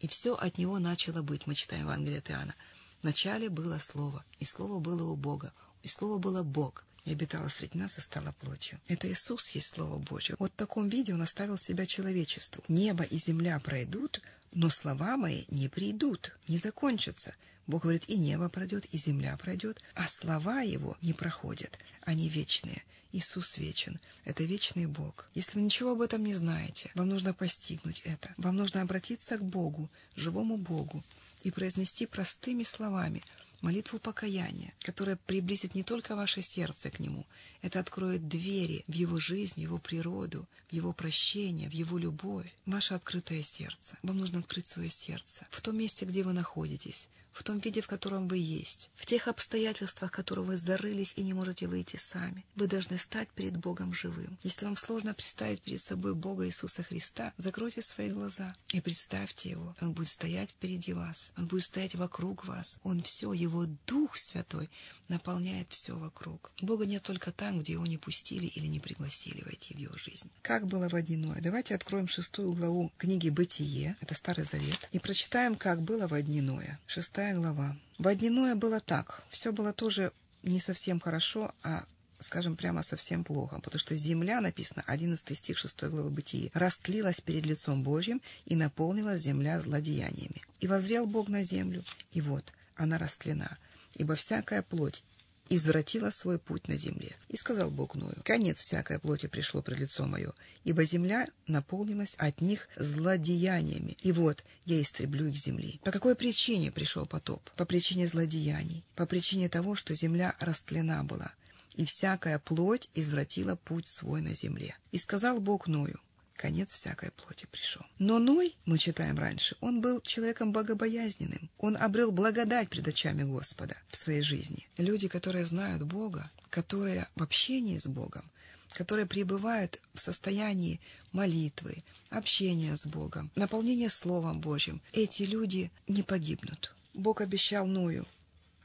И 0.00 0.06
все 0.08 0.34
от 0.34 0.58
него 0.58 0.78
начало 0.78 1.22
быть, 1.22 1.46
мы 1.46 1.54
читаем 1.54 1.84
Евангелие 1.84 2.18
от 2.18 2.30
Иоанна. 2.30 2.54
Вначале 3.02 3.48
было 3.48 3.78
слово, 3.78 4.24
и 4.38 4.44
слово 4.44 4.78
было 4.78 5.04
у 5.04 5.16
Бога, 5.16 5.52
и 5.82 5.88
слово 5.88 6.18
было 6.18 6.42
Бог 6.42 6.84
и 7.08 7.12
обитала 7.12 7.48
среди 7.48 7.78
нас 7.78 7.98
и 7.98 8.02
стала 8.02 8.32
плотью. 8.32 8.78
Это 8.86 9.10
Иисус 9.10 9.48
есть 9.50 9.74
Слово 9.74 9.98
Божье. 9.98 10.36
Вот 10.38 10.52
в 10.52 10.56
таком 10.56 10.88
виде 10.88 11.14
Он 11.14 11.22
оставил 11.22 11.56
себя 11.56 11.86
человечеству. 11.86 12.62
Небо 12.68 13.02
и 13.04 13.16
земля 13.16 13.58
пройдут, 13.60 14.20
но 14.52 14.68
слова 14.68 15.16
мои 15.16 15.44
не 15.48 15.68
придут, 15.68 16.36
не 16.48 16.58
закончатся. 16.58 17.34
Бог 17.66 17.82
говорит, 17.82 18.04
и 18.08 18.16
небо 18.16 18.48
пройдет, 18.48 18.86
и 18.86 18.98
земля 18.98 19.36
пройдет, 19.36 19.82
а 19.94 20.06
слова 20.06 20.60
Его 20.60 20.96
не 21.02 21.12
проходят, 21.12 21.78
они 22.02 22.28
вечные. 22.28 22.82
Иисус 23.10 23.56
вечен. 23.56 23.98
Это 24.26 24.44
вечный 24.44 24.84
Бог. 24.84 25.30
Если 25.32 25.58
вы 25.58 25.64
ничего 25.64 25.92
об 25.92 26.02
этом 26.02 26.22
не 26.22 26.34
знаете, 26.34 26.90
вам 26.94 27.08
нужно 27.08 27.32
постигнуть 27.32 28.02
это. 28.04 28.34
Вам 28.36 28.56
нужно 28.56 28.82
обратиться 28.82 29.38
к 29.38 29.44
Богу, 29.44 29.90
живому 30.14 30.58
Богу, 30.58 31.02
и 31.42 31.50
произнести 31.50 32.04
простыми 32.04 32.64
словами– 32.64 33.22
молитву 33.60 33.98
покаяния, 33.98 34.72
которая 34.80 35.16
приблизит 35.16 35.74
не 35.74 35.82
только 35.82 36.16
ваше 36.16 36.42
сердце 36.42 36.90
к 36.90 37.00
Нему, 37.00 37.26
это 37.62 37.80
откроет 37.80 38.28
двери 38.28 38.84
в 38.86 38.92
Его 38.92 39.18
жизнь, 39.18 39.54
в 39.54 39.62
Его 39.62 39.78
природу, 39.78 40.48
в 40.68 40.72
Его 40.72 40.92
прощение, 40.92 41.68
в 41.68 41.72
Его 41.72 41.98
любовь, 41.98 42.52
ваше 42.66 42.94
открытое 42.94 43.42
сердце. 43.42 43.98
Вам 44.02 44.18
нужно 44.18 44.40
открыть 44.40 44.66
свое 44.66 44.90
сердце 44.90 45.46
в 45.50 45.60
том 45.60 45.76
месте, 45.76 46.04
где 46.04 46.22
вы 46.22 46.32
находитесь, 46.32 47.08
в 47.38 47.44
том 47.44 47.60
виде, 47.60 47.80
в 47.80 47.86
котором 47.86 48.26
вы 48.26 48.38
есть, 48.38 48.90
в 48.96 49.06
тех 49.06 49.28
обстоятельствах, 49.28 50.10
в 50.10 50.14
которые 50.14 50.44
вы 50.44 50.56
зарылись 50.56 51.12
и 51.16 51.22
не 51.22 51.34
можете 51.34 51.68
выйти 51.68 51.96
сами. 51.96 52.44
Вы 52.56 52.66
должны 52.66 52.98
стать 52.98 53.28
перед 53.30 53.56
Богом 53.56 53.94
живым. 53.94 54.36
Если 54.42 54.64
вам 54.64 54.76
сложно 54.76 55.14
представить 55.14 55.62
перед 55.62 55.80
собой 55.80 56.14
Бога 56.14 56.46
Иисуса 56.46 56.82
Христа, 56.82 57.32
закройте 57.36 57.80
свои 57.80 58.10
глаза 58.10 58.54
и 58.72 58.80
представьте 58.80 59.50
Его. 59.50 59.74
Он 59.80 59.92
будет 59.92 60.08
стоять 60.08 60.50
впереди 60.50 60.92
вас, 60.92 61.32
Он 61.36 61.46
будет 61.46 61.64
стоять 61.64 61.94
вокруг 61.94 62.44
вас. 62.44 62.80
Он 62.82 63.02
все, 63.02 63.32
Его 63.32 63.66
Дух 63.86 64.16
Святой 64.16 64.68
наполняет 65.08 65.70
все 65.70 65.96
вокруг. 65.96 66.50
Бога 66.60 66.86
нет 66.86 67.02
только 67.04 67.30
там, 67.30 67.60
где 67.60 67.74
Его 67.74 67.86
не 67.86 67.98
пустили 67.98 68.46
или 68.46 68.66
не 68.66 68.80
пригласили 68.80 69.42
войти 69.44 69.74
в 69.74 69.78
Его 69.78 69.96
жизнь. 69.96 70.30
Как 70.42 70.66
было 70.66 70.88
водяное? 70.88 71.40
Давайте 71.40 71.74
откроем 71.74 72.08
шестую 72.08 72.52
главу 72.52 72.92
книги 72.98 73.28
«Бытие», 73.28 73.96
это 74.00 74.14
Старый 74.14 74.44
Завет, 74.44 74.88
и 74.90 74.98
прочитаем, 74.98 75.54
как 75.54 75.82
было 75.82 76.08
водяное. 76.08 76.80
Шестая 76.86 77.27
Шестая 77.28 77.42
глава. 77.42 77.76
Водяное 77.98 78.54
было 78.54 78.80
так. 78.80 79.22
Все 79.28 79.52
было 79.52 79.74
тоже 79.74 80.12
не 80.42 80.58
совсем 80.60 80.98
хорошо, 80.98 81.52
а 81.62 81.84
скажем 82.20 82.56
прямо, 82.56 82.82
совсем 82.82 83.22
плохо, 83.22 83.60
потому 83.62 83.78
что 83.78 83.94
земля, 83.96 84.40
написано 84.40 84.82
11 84.86 85.36
стих 85.36 85.58
6 85.58 85.82
главы 85.90 86.08
Бытии, 86.08 86.50
растлилась 86.54 87.20
перед 87.20 87.44
лицом 87.44 87.82
Божьим 87.82 88.22
и 88.46 88.56
наполнилась 88.56 89.20
земля 89.20 89.60
злодеяниями. 89.60 90.40
И 90.60 90.66
возрел 90.66 91.06
Бог 91.06 91.28
на 91.28 91.44
землю, 91.44 91.84
и 92.12 92.22
вот 92.22 92.50
она 92.76 92.96
растлена, 92.96 93.58
ибо 93.96 94.14
всякая 94.14 94.62
плоть 94.62 95.04
извратила 95.48 96.10
свой 96.10 96.38
путь 96.38 96.68
на 96.68 96.76
земле. 96.76 97.16
И 97.28 97.36
сказал 97.36 97.70
Бог 97.70 97.94
Ною, 97.94 98.20
конец 98.24 98.60
всякой 98.60 98.98
плоти 98.98 99.26
пришло 99.26 99.62
пред 99.62 99.80
лицо 99.80 100.06
мое, 100.06 100.32
ибо 100.64 100.84
земля 100.84 101.26
наполнилась 101.46 102.14
от 102.18 102.40
них 102.40 102.68
злодеяниями. 102.76 103.96
И 104.00 104.12
вот 104.12 104.44
я 104.64 104.80
истреблю 104.80 105.26
их 105.26 105.36
земли. 105.36 105.80
По 105.84 105.90
какой 105.90 106.14
причине 106.14 106.70
пришел 106.70 107.06
потоп? 107.06 107.48
По 107.50 107.64
причине 107.64 108.06
злодеяний, 108.06 108.84
по 108.94 109.06
причине 109.06 109.48
того, 109.48 109.74
что 109.74 109.94
земля 109.94 110.34
растлена 110.40 111.02
была, 111.04 111.32
и 111.74 111.84
всякая 111.84 112.38
плоть 112.38 112.90
извратила 112.94 113.56
путь 113.56 113.88
свой 113.88 114.20
на 114.20 114.34
земле. 114.34 114.76
И 114.92 114.98
сказал 114.98 115.40
Бог 115.40 115.68
Ною, 115.68 116.00
конец 116.38 116.72
всякой 116.72 117.10
плоти 117.10 117.46
пришел. 117.50 117.82
Но 117.98 118.18
Ной, 118.18 118.56
мы 118.64 118.78
читаем 118.78 119.18
раньше, 119.18 119.56
он 119.60 119.82
был 119.82 120.00
человеком 120.00 120.52
богобоязненным. 120.52 121.50
Он 121.58 121.76
обрел 121.76 122.12
благодать 122.12 122.70
пред 122.70 122.88
очами 122.88 123.24
Господа 123.24 123.76
в 123.88 123.96
своей 123.96 124.22
жизни. 124.22 124.68
Люди, 124.78 125.08
которые 125.08 125.44
знают 125.44 125.82
Бога, 125.82 126.30
которые 126.48 127.08
в 127.16 127.22
общении 127.22 127.76
с 127.76 127.86
Богом, 127.86 128.24
которые 128.72 129.06
пребывают 129.06 129.82
в 129.94 130.00
состоянии 130.00 130.80
молитвы, 131.12 131.82
общения 132.10 132.76
с 132.76 132.86
Богом, 132.86 133.30
наполнения 133.34 133.90
Словом 133.90 134.40
Божьим, 134.40 134.80
эти 134.92 135.24
люди 135.24 135.70
не 135.88 136.02
погибнут. 136.02 136.74
Бог 136.94 137.20
обещал 137.20 137.66
Ною, 137.66 138.06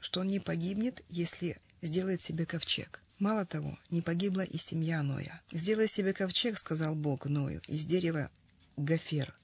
что 0.00 0.20
он 0.20 0.28
не 0.28 0.40
погибнет, 0.40 1.02
если 1.10 1.58
сделает 1.82 2.20
себе 2.20 2.46
ковчег. 2.46 3.03
Мало 3.18 3.46
того, 3.46 3.78
не 3.90 4.02
погибла 4.02 4.42
и 4.42 4.58
семья 4.58 5.02
Ноя. 5.02 5.40
«Сделай 5.52 5.88
себе 5.88 6.12
ковчег»,— 6.12 6.58
сказал 6.58 6.94
Бог 6.96 7.26
Ною,— 7.26 7.60
«из 7.68 7.84
дерева 7.84 8.28
гофер. 8.76 9.34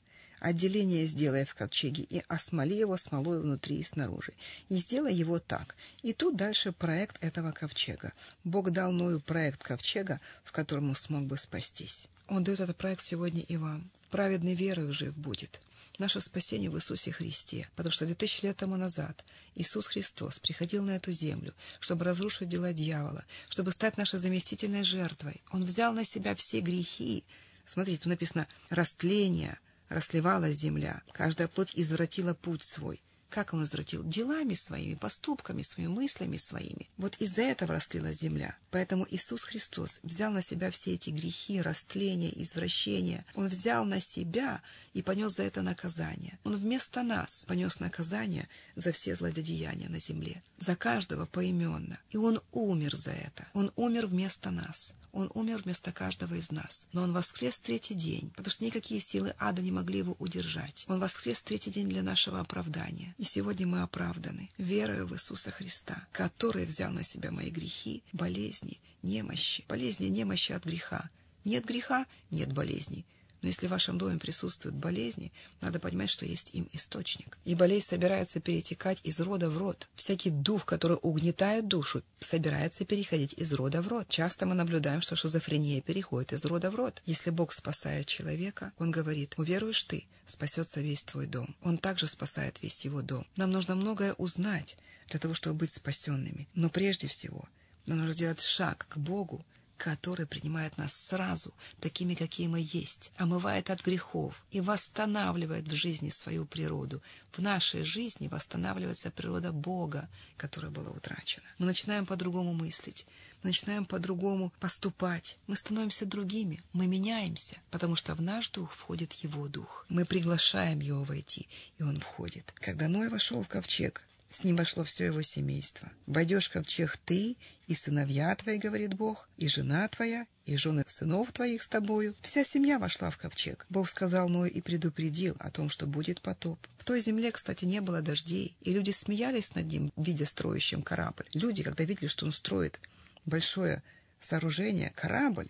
Отделение 0.40 1.06
сделай 1.06 1.44
в 1.44 1.54
ковчеге 1.54 2.02
и 2.02 2.24
осмоли 2.26 2.74
его 2.74 2.96
смолой 2.96 3.40
внутри 3.40 3.76
и 3.78 3.84
снаружи. 3.84 4.32
И 4.68 4.76
сделай 4.76 5.14
его 5.14 5.38
так. 5.38 5.76
И 6.02 6.14
тут 6.14 6.36
дальше 6.36 6.72
проект 6.72 7.22
этого 7.22 7.52
ковчега. 7.52 8.12
Бог 8.42 8.70
дал 8.70 8.90
Ною 8.90 9.20
проект 9.20 9.62
ковчега, 9.62 10.18
в 10.42 10.50
котором 10.50 10.88
он 10.88 10.96
смог 10.96 11.26
бы 11.26 11.36
спастись. 11.36 12.08
Он 12.26 12.42
дает 12.42 12.60
этот 12.60 12.76
проект 12.76 13.04
сегодня 13.04 13.42
и 13.42 13.56
вам. 13.56 13.90
Праведный 14.10 14.54
верой 14.54 14.90
жив 14.92 15.16
будет 15.16 15.60
наше 16.00 16.20
спасение 16.20 16.70
в 16.70 16.76
Иисусе 16.76 17.12
Христе, 17.12 17.68
потому 17.76 17.92
что 17.92 18.06
2000 18.06 18.46
лет 18.46 18.56
тому 18.56 18.76
назад 18.76 19.24
Иисус 19.54 19.86
Христос 19.86 20.38
приходил 20.38 20.82
на 20.82 20.96
эту 20.96 21.12
землю, 21.12 21.54
чтобы 21.78 22.04
разрушить 22.04 22.48
дела 22.48 22.72
дьявола, 22.72 23.24
чтобы 23.48 23.72
стать 23.72 23.96
нашей 23.96 24.18
заместительной 24.18 24.82
жертвой. 24.82 25.42
Он 25.50 25.64
взял 25.64 25.92
на 25.92 26.04
себя 26.04 26.34
все 26.34 26.60
грехи. 26.60 27.24
Смотрите, 27.64 27.98
тут 27.98 28.06
написано 28.06 28.48
«растление», 28.70 29.58
«расливалась 29.88 30.56
земля», 30.56 31.02
каждая 31.12 31.48
плоть 31.48 31.72
извратила 31.74 32.34
путь 32.34 32.64
свой. 32.64 33.02
Как 33.30 33.54
он 33.54 33.62
извратил? 33.62 34.02
Делами 34.02 34.54
своими, 34.54 34.94
поступками 34.94 35.62
своими, 35.62 35.88
мыслями 35.88 36.36
своими. 36.36 36.90
Вот 36.96 37.14
из-за 37.18 37.42
этого 37.42 37.74
растлилась 37.74 38.18
земля. 38.18 38.56
Поэтому 38.72 39.06
Иисус 39.08 39.44
Христос 39.44 40.00
взял 40.02 40.32
на 40.32 40.42
себя 40.42 40.70
все 40.72 40.94
эти 40.94 41.10
грехи, 41.10 41.62
растления, 41.62 42.32
извращения. 42.42 43.24
Он 43.36 43.48
взял 43.48 43.84
на 43.84 44.00
себя 44.00 44.60
и 44.94 45.02
понес 45.02 45.36
за 45.36 45.44
это 45.44 45.62
наказание. 45.62 46.38
Он 46.42 46.56
вместо 46.56 47.04
нас 47.04 47.44
понес 47.46 47.78
наказание 47.78 48.48
за 48.74 48.90
все 48.90 49.14
злодеяния 49.14 49.88
на 49.88 50.00
земле. 50.00 50.42
За 50.58 50.74
каждого 50.74 51.26
поименно. 51.26 52.00
И 52.10 52.16
Он 52.16 52.40
умер 52.50 52.96
за 52.96 53.12
это. 53.12 53.46
Он 53.54 53.70
умер 53.76 54.08
вместо 54.08 54.50
нас. 54.50 54.94
Он 55.12 55.30
умер 55.34 55.62
вместо 55.64 55.92
каждого 55.92 56.34
из 56.34 56.50
нас. 56.50 56.86
Но 56.92 57.02
Он 57.02 57.12
воскрес 57.12 57.58
третий 57.58 57.94
день, 57.94 58.30
потому 58.36 58.50
что 58.52 58.64
никакие 58.64 59.00
силы 59.00 59.34
ада 59.38 59.62
не 59.62 59.72
могли 59.72 59.98
его 59.98 60.16
удержать. 60.18 60.84
Он 60.88 61.00
воскрес 61.00 61.40
третий 61.42 61.70
день 61.70 61.88
для 61.88 62.02
нашего 62.02 62.40
оправдания. 62.40 63.14
И 63.18 63.24
сегодня 63.24 63.66
мы 63.66 63.82
оправданы 63.82 64.48
верою 64.58 65.06
в 65.06 65.14
Иисуса 65.14 65.50
Христа, 65.50 66.06
который 66.12 66.64
взял 66.64 66.92
на 66.92 67.04
себя 67.04 67.30
мои 67.30 67.50
грехи, 67.50 68.02
болезни, 68.12 68.80
немощи. 69.02 69.64
Болезни, 69.68 70.06
немощи 70.06 70.52
от 70.52 70.64
греха. 70.64 71.10
Нет 71.44 71.64
греха— 71.64 72.06
нет 72.30 72.52
болезней. 72.52 73.04
Но 73.42 73.48
если 73.48 73.66
в 73.66 73.70
вашем 73.70 73.98
доме 73.98 74.18
присутствуют 74.18 74.76
болезни, 74.76 75.32
надо 75.60 75.80
понимать, 75.80 76.10
что 76.10 76.26
есть 76.26 76.54
им 76.54 76.68
источник. 76.72 77.38
И 77.44 77.54
болезнь 77.54 77.86
собирается 77.86 78.40
перетекать 78.40 79.00
из 79.02 79.20
рода 79.20 79.48
в 79.50 79.58
род. 79.58 79.88
Всякий 79.94 80.30
дух, 80.30 80.64
который 80.66 80.98
угнетает 81.00 81.68
душу, 81.68 82.02
собирается 82.18 82.84
переходить 82.84 83.34
из 83.34 83.52
рода 83.52 83.82
в 83.82 83.88
род. 83.88 84.08
Часто 84.08 84.46
мы 84.46 84.54
наблюдаем, 84.54 85.00
что 85.00 85.16
шизофрения 85.16 85.80
переходит 85.80 86.32
из 86.32 86.44
рода 86.44 86.70
в 86.70 86.74
род. 86.74 87.02
Если 87.06 87.30
Бог 87.30 87.52
спасает 87.52 88.06
человека, 88.06 88.72
Он 88.78 88.90
говорит, 88.90 89.34
уверуешь 89.36 89.82
ты, 89.84 90.06
спасется 90.26 90.80
весь 90.80 91.02
твой 91.02 91.26
дом. 91.26 91.56
Он 91.62 91.78
также 91.78 92.06
спасает 92.06 92.62
весь 92.62 92.84
его 92.84 93.02
дом. 93.02 93.26
Нам 93.36 93.50
нужно 93.50 93.74
многое 93.74 94.14
узнать 94.14 94.76
для 95.08 95.18
того, 95.18 95.34
чтобы 95.34 95.56
быть 95.56 95.72
спасенными. 95.72 96.48
Но 96.54 96.70
прежде 96.70 97.08
всего, 97.08 97.48
нам 97.86 97.98
нужно 97.98 98.12
сделать 98.12 98.40
шаг 98.40 98.86
к 98.88 98.98
Богу, 98.98 99.44
который 99.80 100.26
принимает 100.26 100.76
нас 100.76 100.94
сразу, 100.94 101.54
такими, 101.80 102.14
какие 102.14 102.48
мы 102.48 102.60
есть, 102.60 103.12
омывает 103.16 103.70
от 103.70 103.82
грехов 103.82 104.44
и 104.50 104.60
восстанавливает 104.60 105.66
в 105.66 105.74
жизни 105.74 106.10
свою 106.10 106.44
природу. 106.44 107.02
В 107.32 107.38
нашей 107.38 107.82
жизни 107.82 108.28
восстанавливается 108.28 109.10
природа 109.10 109.52
Бога, 109.52 110.08
которая 110.36 110.70
была 110.70 110.90
утрачена. 110.90 111.46
Мы 111.58 111.66
начинаем 111.66 112.04
по-другому 112.04 112.52
мыслить, 112.52 113.06
мы 113.42 113.48
начинаем 113.50 113.86
по-другому 113.86 114.52
поступать. 114.60 115.38
Мы 115.46 115.56
становимся 115.56 116.04
другими, 116.04 116.62
мы 116.74 116.86
меняемся, 116.86 117.56
потому 117.70 117.96
что 117.96 118.14
в 118.14 118.20
наш 118.20 118.50
дух 118.50 118.72
входит 118.72 119.14
Его 119.14 119.48
дух. 119.48 119.86
Мы 119.88 120.04
приглашаем 120.04 120.80
Его 120.80 121.04
войти, 121.04 121.48
и 121.78 121.82
Он 121.82 122.00
входит. 122.00 122.52
Когда 122.56 122.88
Ной 122.88 123.08
вошел 123.08 123.42
в 123.42 123.48
ковчег, 123.48 124.02
с 124.30 124.44
ним 124.44 124.56
вошло 124.56 124.84
все 124.84 125.06
его 125.06 125.22
семейство. 125.22 125.90
«Войдешь 126.06 126.48
ковчег 126.48 126.96
ты 127.04 127.36
и 127.66 127.74
сыновья 127.74 128.34
твои,— 128.36 128.58
говорит 128.58 128.94
Бог,— 128.94 129.28
и 129.36 129.48
жена 129.48 129.88
твоя, 129.88 130.26
и 130.44 130.56
жены 130.56 130.84
сынов 130.86 131.32
твоих 131.32 131.62
с 131.62 131.68
тобою. 131.68 132.14
Вся 132.22 132.44
семья 132.44 132.78
вошла 132.78 133.10
в 133.10 133.18
ковчег. 133.18 133.66
Бог 133.68 133.88
сказал 133.88 134.28
Ной 134.28 134.48
и 134.48 134.60
предупредил 134.60 135.36
о 135.40 135.50
том, 135.50 135.68
что 135.68 135.86
будет 135.86 136.22
потоп. 136.22 136.58
В 136.78 136.84
той 136.84 137.00
земле, 137.00 137.32
кстати, 137.32 137.64
не 137.64 137.80
было 137.80 138.02
дождей, 138.02 138.56
и 138.60 138.72
люди 138.72 138.92
смеялись 138.92 139.54
над 139.54 139.66
ним, 139.66 139.92
видя 139.96 140.26
строящим 140.26 140.82
корабль. 140.82 141.26
Люди, 141.34 141.62
когда 141.62 141.84
видели, 141.84 142.06
что 142.06 142.26
он 142.26 142.32
строит 142.32 142.80
большое 143.26 143.82
сооружение, 144.20 144.92
корабль, 144.94 145.48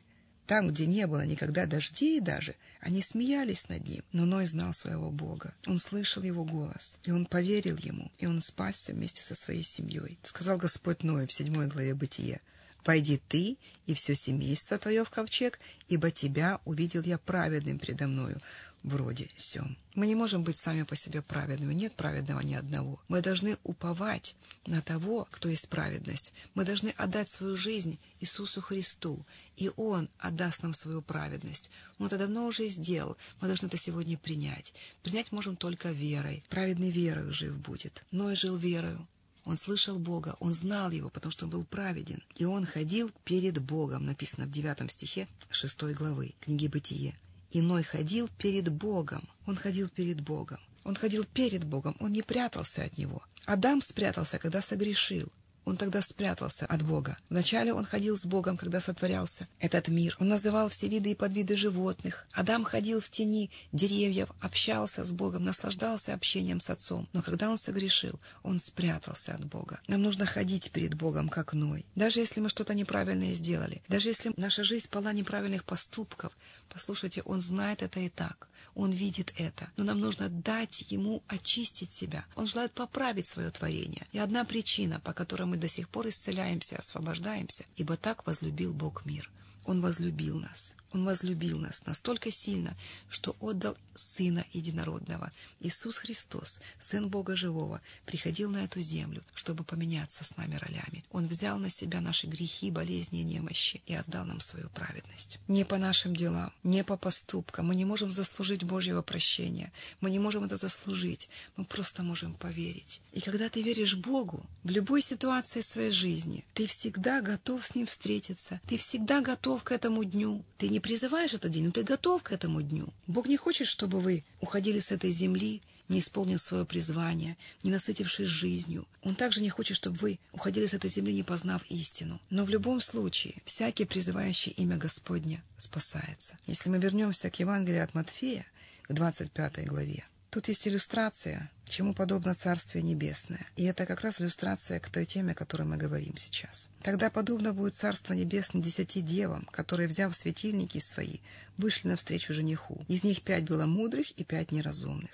там, 0.51 0.67
где 0.67 0.85
не 0.85 1.07
было 1.07 1.25
никогда 1.25 1.65
дождей 1.65 2.19
даже, 2.19 2.57
они 2.81 3.03
смеялись 3.03 3.69
над 3.69 3.87
ним. 3.87 4.03
Но 4.11 4.25
Ной 4.25 4.47
знал 4.47 4.73
своего 4.73 5.09
Бога. 5.09 5.55
Он 5.65 5.79
слышал 5.79 6.25
его 6.25 6.45
голос, 6.45 6.99
и 7.05 7.13
он 7.13 7.27
поверил 7.27 7.77
ему, 7.77 8.11
и 8.19 8.27
он 8.27 8.41
спасся 8.41 8.93
вместе 8.93 9.23
со 9.23 9.37
своей 9.37 9.63
семьей. 9.63 10.19
Сказал 10.25 10.59
Господь 10.59 11.05
Ной 11.05 11.29
в 11.29 11.33
седьмой 11.33 11.69
главе 11.69 11.95
Бытия, 11.95 12.41
«Войди 12.85 13.21
ты 13.29 13.59
и 13.87 13.95
все 13.95 14.17
семейство 14.17 14.77
твое 14.77 15.05
в 15.05 15.11
ковчег, 15.11 15.61
ибо 15.87 16.11
тебя 16.11 16.59
увидел 16.65 17.03
я 17.03 17.19
праведным 17.19 17.79
предо 17.79 18.09
мною, 18.09 18.41
вроде 18.83 19.29
сём. 19.37 19.77
Мы 19.95 20.07
не 20.07 20.15
можем 20.15 20.45
быть 20.45 20.59
сами 20.59 20.85
по 20.85 20.97
себе 20.97 21.23
праведными. 21.23 21.75
Нет 21.75 21.95
праведного 21.95 22.41
ни 22.41 22.55
одного. 22.55 23.01
Мы 23.09 23.21
должны 23.21 23.59
уповать 23.65 24.37
на 24.67 24.83
того, 24.83 25.29
кто 25.31 25.49
есть 25.49 25.69
праведность. 25.69 26.33
Мы 26.55 26.65
должны 26.65 26.91
отдать 26.91 27.29
свою 27.29 27.57
жизнь 27.57 27.99
Иисусу 28.21 28.61
Христу, 28.61 29.27
и 29.57 29.71
Он 29.77 30.09
отдаст 30.19 30.63
нам 30.63 30.75
свою 30.75 31.03
праведность. 31.03 31.71
Он 31.99 32.07
это 32.07 32.19
давно 32.19 32.47
уже 32.47 32.67
сделал. 32.69 33.17
Мы 33.41 33.49
должны 33.49 33.67
это 33.67 33.77
сегодня 33.77 34.17
принять. 34.17 34.73
Принять 35.03 35.33
можем 35.33 35.57
только 35.57 35.91
верой. 35.91 36.45
Праведный 36.49 36.91
верою 36.91 37.33
жив 37.33 37.59
будет. 37.59 38.05
Ной 38.11 38.37
жил 38.37 38.57
верою. 38.57 39.07
Он 39.45 39.57
слышал 39.57 39.99
Бога, 39.99 40.37
он 40.39 40.53
знал 40.53 40.91
Его, 40.91 41.09
потому 41.09 41.33
что 41.33 41.47
он 41.47 41.51
был 41.51 41.65
праведен. 41.65 42.23
И 42.37 42.45
он 42.45 42.67
ходил 42.67 43.11
перед 43.25 43.61
Богом, 43.61 44.05
написано 44.05 44.47
в 44.47 44.51
9 44.51 44.91
стихе 44.93 45.29
6 45.51 45.83
главы 45.95 46.35
книги 46.41 46.69
«Бытие». 46.69 47.19
Иной 47.51 47.83
ходил 47.83 48.29
перед 48.39 48.71
Богом. 48.71 49.29
Он 49.47 49.57
ходил 49.57 49.89
перед 49.89 50.21
Богом. 50.21 50.61
Он 50.85 50.95
ходил 50.95 51.25
перед 51.25 51.65
Богом, 51.65 51.97
он 52.01 52.13
не 52.13 52.23
прятался 52.23 52.85
от 52.85 52.97
Него. 52.97 53.23
Адам 53.45 53.83
спрятался, 53.83 54.39
когда 54.39 54.63
согрешил. 54.63 55.31
Он 55.65 55.77
тогда 55.77 56.01
спрятался 56.01 56.67
от 56.67 56.83
Бога. 56.83 57.19
Вначале 57.29 57.73
он 57.73 57.85
ходил 57.85 58.17
с 58.17 58.25
Богом, 58.25 58.57
когда 58.57 58.81
сотворялся 58.81 59.47
этот 59.59 59.89
мир. 59.89 60.17
Он 60.19 60.29
называл 60.29 60.69
все 60.69 60.89
виды 60.89 61.11
и 61.11 61.15
подвиды 61.15 61.57
животных. 61.57 62.27
Адам 62.33 62.65
ходил 62.65 63.01
в 63.01 63.11
тени 63.11 63.51
деревьев, 63.71 64.31
общался 64.41 65.05
с 65.05 65.13
Богом, 65.13 65.45
наслаждался 65.45 66.15
общением 66.15 66.61
с 66.61 66.71
Отцом. 66.71 67.09
Но 67.13 67.23
когда 67.23 67.51
он 67.51 67.59
согрешил, 67.59 68.19
он 68.43 68.59
спрятался 68.59 69.35
от 69.35 69.45
Бога. 69.45 69.81
Нам 69.87 70.03
нужно 70.03 70.25
ходить 70.25 70.71
перед 70.73 70.95
Богом, 70.95 71.29
как 71.29 71.53
Ной. 71.53 71.85
Даже 71.95 72.21
если 72.21 72.41
мы 72.41 72.49
что-то 72.49 72.75
неправильное 72.75 73.35
сделали, 73.35 73.83
даже 73.87 74.09
если 74.09 74.33
наша 74.37 74.65
жизнь 74.65 74.89
полна 74.91 75.13
неправильных 75.13 75.65
поступков, 75.65 76.33
послушайте, 76.73 77.23
Он 77.23 77.41
знает 77.41 77.83
это 77.83 78.01
и 78.01 78.09
так. 78.09 78.49
Он 78.75 78.91
видит 78.91 79.33
это. 79.37 79.71
Но 79.77 79.85
нам 79.85 80.01
нужно 80.01 80.29
дать 80.29 80.91
Ему 80.91 81.23
очистить 81.29 81.93
себя. 81.93 82.25
Он 82.37 82.47
желает 82.47 82.73
поправить 82.73 83.27
свое 83.27 83.51
творение. 83.51 84.07
И 84.13 84.19
одна 84.19 84.45
причина, 84.45 85.01
по 85.01 85.13
которой 85.13 85.45
мы 85.45 85.57
до 85.57 85.69
сих 85.69 85.89
пор 85.89 86.09
исцеляемся, 86.09 86.77
освобождаемся, 86.77 87.65
ибо 87.77 87.97
так 87.97 88.27
возлюбил 88.27 88.73
Бог 88.73 89.05
мир. 89.05 89.31
Он 89.71 89.81
возлюбил 89.83 90.37
нас. 90.41 90.77
Он 90.93 91.05
возлюбил 91.05 91.57
нас 91.61 91.83
настолько 91.87 92.33
сильно, 92.33 92.77
что 93.09 93.37
отдал 93.39 93.77
Сына 93.95 94.45
Единородного. 94.53 95.31
Иисус 95.61 95.99
Христос, 95.99 96.61
Сын 96.81 97.09
Бога 97.09 97.37
Живого, 97.37 97.81
приходил 98.05 98.51
на 98.51 98.65
эту 98.65 98.81
землю, 98.81 99.23
чтобы 99.33 99.63
поменяться 99.63 100.25
с 100.25 100.37
нами 100.37 100.57
ролями. 100.57 101.05
Он 101.13 101.29
взял 101.29 101.59
на 101.59 101.71
себя 101.71 102.01
наши 102.01 102.27
грехи, 102.27 102.73
болезни 102.73 103.21
и 103.21 103.25
немощи 103.25 103.81
и 103.87 103.95
отдал 103.95 104.25
нам 104.25 104.41
свою 104.41 104.69
праведность. 104.71 105.39
Не 105.47 105.65
по 105.65 105.79
нашим 105.79 106.17
делам, 106.17 106.53
не 106.65 106.83
по 106.83 106.97
поступкам. 106.97 107.67
Мы 107.67 107.77
не 107.77 107.85
можем 107.85 108.11
заслужить 108.11 108.65
Божьего 108.65 109.03
прощения. 109.03 109.73
Мы 110.01 110.11
не 110.11 110.19
можем 110.19 110.43
это 110.43 110.57
заслужить. 110.57 111.29
Мы 111.57 111.65
просто 111.65 112.03
можем 112.03 112.35
поверить. 112.35 113.01
И 113.13 113.21
когда 113.21 113.49
ты 113.49 113.63
веришь 113.63 113.95
Богу, 113.95 114.45
в 114.65 114.71
любой 114.71 115.03
ситуации 115.03 115.61
своей 115.61 115.93
жизни, 115.93 116.45
ты 116.55 116.67
всегда 116.67 117.21
готов 117.21 117.65
с 117.65 117.77
Ним 117.77 117.87
встретиться. 117.87 118.61
Ты 118.67 118.77
всегда 118.77 119.21
готов 119.21 119.60
к 119.65 119.73
этому 119.73 120.05
дню. 120.05 120.45
Ты 120.59 120.69
не 120.69 120.81
призываешь 120.81 121.35
этот 121.35 121.51
день, 121.51 121.67
но 121.67 121.71
ты 121.73 121.83
готов 121.83 122.23
к 122.23 122.33
этому 122.33 122.63
дню. 122.63 122.89
Бог 123.07 123.27
не 123.27 123.37
хочет, 123.37 123.67
чтобы 123.67 124.01
вы 124.01 124.25
уходили 124.41 124.81
с 124.81 124.93
этой 124.93 125.11
земли, 125.11 125.63
не 125.89 125.99
исполнив 125.99 126.41
свое 126.41 126.65
призвание, 126.65 127.37
не 127.63 127.71
насытившись 127.71 128.29
жизнью. 128.29 128.87
Он 129.03 129.15
также 129.15 129.41
не 129.41 129.51
хочет, 129.51 129.77
чтобы 129.77 129.99
вы 129.99 130.21
уходили 130.33 130.67
с 130.67 130.75
этой 130.75 130.89
земли, 130.89 131.13
не 131.13 131.25
познав 131.25 131.65
истину. 131.67 132.21
Но 132.31 132.45
в 132.45 132.51
любом 132.51 132.81
случае, 132.81 133.35
всякий, 133.45 133.85
призывающий 133.85 134.53
имя 134.53 134.77
Господня, 134.77 135.43
спасается. 135.57 136.39
Если 136.47 136.71
мы 136.71 136.79
вернемся 136.79 137.29
к 137.29 137.41
Евангелию 137.41 137.83
от 137.83 137.93
Матфея, 137.93 138.47
к 138.83 138.93
25 138.93 139.67
главе, 139.67 140.05
Тут 140.31 140.47
есть 140.47 140.69
иллюстрация, 140.69 141.51
чему 141.65 141.93
подобно 141.93 142.37
Царствие 142.37 142.85
Небесное. 142.85 143.45
И 143.57 143.65
это 143.65 143.85
как 143.85 144.03
раз 144.03 144.21
иллюстрация 144.21 144.79
к 144.79 144.89
той 144.89 145.05
теме, 145.05 145.33
о 145.33 145.35
которой 145.35 145.65
мы 145.65 145.77
говорим 145.77 146.17
сейчас. 146.17 146.71
Тогда 146.83 147.11
подобно 147.11 147.53
будет 147.53 147.75
Царство 147.75 148.13
Небесное 148.13 148.63
десяти 148.63 149.01
девам, 149.01 149.45
которые, 149.51 149.89
взяв 149.89 150.15
светильники 150.15 150.79
свои, 150.79 151.19
вышли 151.57 151.89
навстречу 151.89 152.33
жениху. 152.33 152.85
Из 152.87 153.03
них 153.03 153.23
пять 153.23 153.45
было 153.45 153.67
мудрых 153.67 154.13
и 154.13 154.23
пять 154.23 154.53
неразумных. 154.53 155.11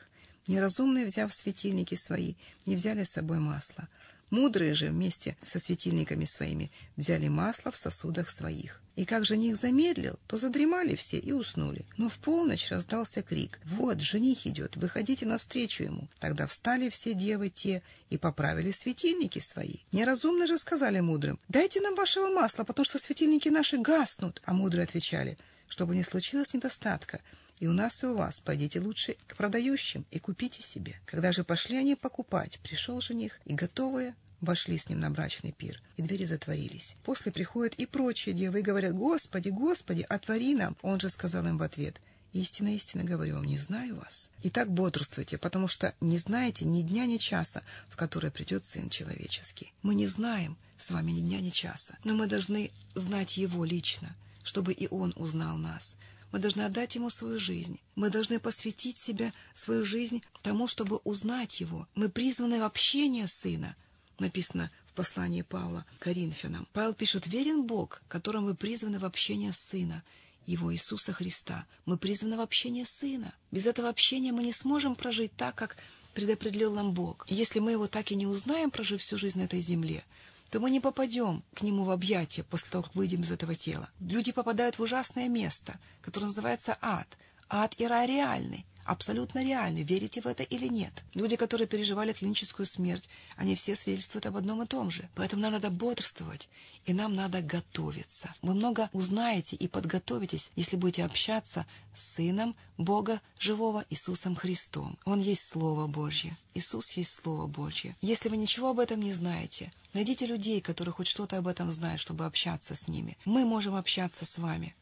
Неразумные, 0.48 1.06
взяв 1.06 1.32
светильники 1.32 1.94
свои, 1.94 2.34
не 2.66 2.76
взяли 2.76 3.02
с 3.02 3.10
собой 3.10 3.38
масло. 3.38 3.88
Мудрые 4.30 4.74
же 4.74 4.90
вместе 4.90 5.36
со 5.40 5.60
светильниками 5.60 6.24
своими 6.24 6.70
взяли 6.96 7.28
масло 7.28 7.70
в 7.70 7.76
сосудах 7.76 8.28
своих. 8.28 8.82
И 8.96 9.04
как 9.04 9.26
жених 9.26 9.56
замедлил, 9.56 10.18
то 10.26 10.38
задремали 10.38 10.94
все 10.94 11.18
и 11.18 11.30
уснули. 11.30 11.84
Но 11.98 12.08
в 12.08 12.18
полночь 12.18 12.70
раздался 12.70 13.22
крик 13.22 13.60
«Вот, 13.64 14.00
жених 14.00 14.46
идет, 14.46 14.76
выходите 14.76 15.26
навстречу 15.26 15.84
ему». 15.84 16.08
Тогда 16.18 16.46
встали 16.46 16.88
все 16.88 17.12
девы 17.12 17.50
те 17.50 17.82
и 18.08 18.16
поправили 18.16 18.72
светильники 18.72 19.38
свои. 19.38 19.76
Неразумно 19.92 20.46
же 20.46 20.56
сказали 20.56 21.00
мудрым 21.00 21.38
«Дайте 21.48 21.80
нам 21.80 21.94
вашего 21.94 22.30
масла, 22.30 22.64
потому 22.64 22.84
что 22.84 22.98
светильники 22.98 23.48
наши 23.50 23.76
гаснут». 23.76 24.42
А 24.46 24.54
мудрые 24.54 24.84
отвечали 24.84 25.36
«Чтобы 25.68 25.94
не 25.94 26.02
случилось 26.02 26.54
недостатка, 26.54 27.20
и 27.58 27.66
у 27.66 27.72
нас, 27.72 28.02
и 28.02 28.06
у 28.06 28.16
вас. 28.16 28.40
Пойдите 28.40 28.80
лучше 28.80 29.16
к 29.26 29.36
продающим 29.36 30.04
и 30.10 30.18
купите 30.18 30.62
себе. 30.62 31.00
Когда 31.06 31.32
же 31.32 31.44
пошли 31.44 31.76
они 31.76 31.94
покупать, 31.94 32.58
пришел 32.62 33.00
жених, 33.00 33.40
и 33.44 33.54
готовые 33.54 34.14
вошли 34.40 34.76
с 34.76 34.88
ним 34.88 35.00
на 35.00 35.10
брачный 35.10 35.52
пир, 35.52 35.82
и 35.96 36.02
двери 36.02 36.24
затворились. 36.24 36.96
После 37.02 37.32
приходят 37.32 37.74
и 37.74 37.86
прочие 37.86 38.34
девы 38.34 38.60
и 38.60 38.62
говорят, 38.62 38.94
«Господи, 38.94 39.48
Господи, 39.48 40.04
отвори 40.08 40.54
нам!» 40.54 40.76
Он 40.82 41.00
же 41.00 41.08
сказал 41.08 41.46
им 41.46 41.58
в 41.58 41.62
ответ, 41.62 42.00
«Истинно, 42.32 42.74
истинно 42.74 43.04
говорю 43.04 43.36
вам, 43.36 43.44
не 43.44 43.56
знаю 43.56 43.96
вас». 43.96 44.30
Итак, 44.42 44.70
бодрствуйте, 44.70 45.38
потому 45.38 45.68
что 45.68 45.94
не 46.00 46.18
знаете 46.18 46.66
ни 46.66 46.82
дня, 46.82 47.06
ни 47.06 47.16
часа, 47.16 47.62
в 47.88 47.96
который 47.96 48.30
придет 48.30 48.64
Сын 48.64 48.90
Человеческий. 48.90 49.72
Мы 49.82 49.94
не 49.94 50.06
знаем 50.06 50.58
с 50.76 50.90
вами 50.90 51.12
ни 51.12 51.20
дня, 51.20 51.40
ни 51.40 51.50
часа, 51.50 51.96
но 52.04 52.14
мы 52.14 52.26
должны 52.26 52.70
знать 52.94 53.38
Его 53.38 53.64
лично, 53.64 54.14
чтобы 54.42 54.74
и 54.74 54.86
Он 54.90 55.14
узнал 55.16 55.56
нас, 55.56 55.96
мы 56.36 56.40
должны 56.40 56.66
отдать 56.66 56.94
Ему 56.94 57.08
свою 57.08 57.38
жизнь. 57.38 57.80
Мы 57.94 58.10
должны 58.10 58.38
посвятить 58.38 58.98
себя, 58.98 59.32
свою 59.54 59.86
жизнь 59.86 60.22
тому, 60.42 60.66
чтобы 60.66 60.98
узнать 60.98 61.60
Его. 61.60 61.88
Мы 61.94 62.10
призваны 62.10 62.60
в 62.60 62.64
общение 62.64 63.26
Сына. 63.26 63.74
Написано 64.18 64.70
в 64.86 64.92
послании 64.92 65.40
Павла 65.40 65.86
Коринфянам. 65.98 66.68
Павел 66.74 66.92
пишет, 66.92 67.26
«Верен 67.26 67.62
Бог, 67.62 68.02
которым 68.06 68.44
вы 68.44 68.54
призваны 68.54 68.98
в 68.98 69.06
общение 69.06 69.54
Сына, 69.54 70.02
Его 70.44 70.74
Иисуса 70.74 71.14
Христа. 71.14 71.64
Мы 71.86 71.96
призваны 71.96 72.36
в 72.36 72.42
общение 72.42 72.84
Сына. 72.84 73.32
Без 73.50 73.64
этого 73.64 73.88
общения 73.88 74.30
мы 74.30 74.42
не 74.42 74.52
сможем 74.52 74.94
прожить 74.94 75.34
так, 75.38 75.54
как 75.54 75.78
предопределил 76.12 76.74
нам 76.74 76.92
Бог. 76.92 77.24
Если 77.30 77.60
мы 77.60 77.70
Его 77.70 77.86
так 77.86 78.12
и 78.12 78.14
не 78.14 78.26
узнаем, 78.26 78.70
прожив 78.70 79.00
всю 79.00 79.16
жизнь 79.16 79.38
на 79.38 79.44
этой 79.44 79.60
земле, 79.62 80.04
то 80.50 80.60
мы 80.60 80.70
не 80.70 80.80
попадем 80.80 81.42
к 81.54 81.62
Нему 81.62 81.84
в 81.84 81.90
объятия 81.90 82.44
после 82.44 82.70
того, 82.70 82.84
как 82.84 82.94
выйдем 82.94 83.22
из 83.22 83.30
этого 83.30 83.54
тела. 83.54 83.88
Люди 84.00 84.32
попадают 84.32 84.78
в 84.78 84.82
ужасное 84.82 85.28
место, 85.28 85.78
которое 86.02 86.26
называется 86.26 86.78
ад. 86.80 87.16
Ад 87.48 87.74
и 87.78 87.86
рай 87.86 88.06
реальный 88.06 88.66
абсолютно 88.86 89.44
реальны, 89.44 89.82
верите 89.82 90.20
в 90.20 90.26
это 90.26 90.42
или 90.42 90.68
нет. 90.68 91.04
Люди, 91.14 91.36
которые 91.36 91.66
переживали 91.66 92.12
клиническую 92.12 92.66
смерть, 92.66 93.08
они 93.36 93.54
все 93.54 93.76
свидетельствуют 93.76 94.26
об 94.26 94.36
одном 94.36 94.62
и 94.62 94.66
том 94.66 94.90
же. 94.90 95.08
Поэтому 95.14 95.42
нам 95.42 95.52
надо 95.52 95.70
бодрствовать, 95.70 96.48
и 96.84 96.92
нам 96.92 97.14
надо 97.14 97.42
готовиться. 97.42 98.32
Вы 98.42 98.54
много 98.54 98.88
узнаете 98.92 99.56
и 99.56 99.68
подготовитесь, 99.68 100.52
если 100.56 100.76
будете 100.76 101.04
общаться 101.04 101.66
с 101.94 102.14
Сыном 102.14 102.54
Бога 102.78 103.20
Живого 103.38 103.84
Иисусом 103.90 104.36
Христом. 104.36 104.98
Он 105.04 105.20
есть 105.20 105.46
Слово 105.46 105.86
Божье. 105.86 106.36
Иисус 106.54 106.92
есть 106.92 107.12
Слово 107.12 107.46
Божье. 107.46 107.96
Если 108.00 108.28
вы 108.28 108.36
ничего 108.36 108.70
об 108.70 108.78
этом 108.78 109.00
не 109.00 109.12
знаете, 109.12 109.72
найдите 109.94 110.26
людей, 110.26 110.60
которые 110.60 110.92
хоть 110.92 111.08
что-то 111.08 111.38
об 111.38 111.48
этом 111.48 111.72
знают, 111.72 112.00
чтобы 112.00 112.24
общаться 112.24 112.74
с 112.74 112.88
ними. 112.88 113.16
Мы 113.24 113.44
можем 113.44 113.74
общаться 113.74 114.24
с 114.24 114.38
вами. 114.38 114.74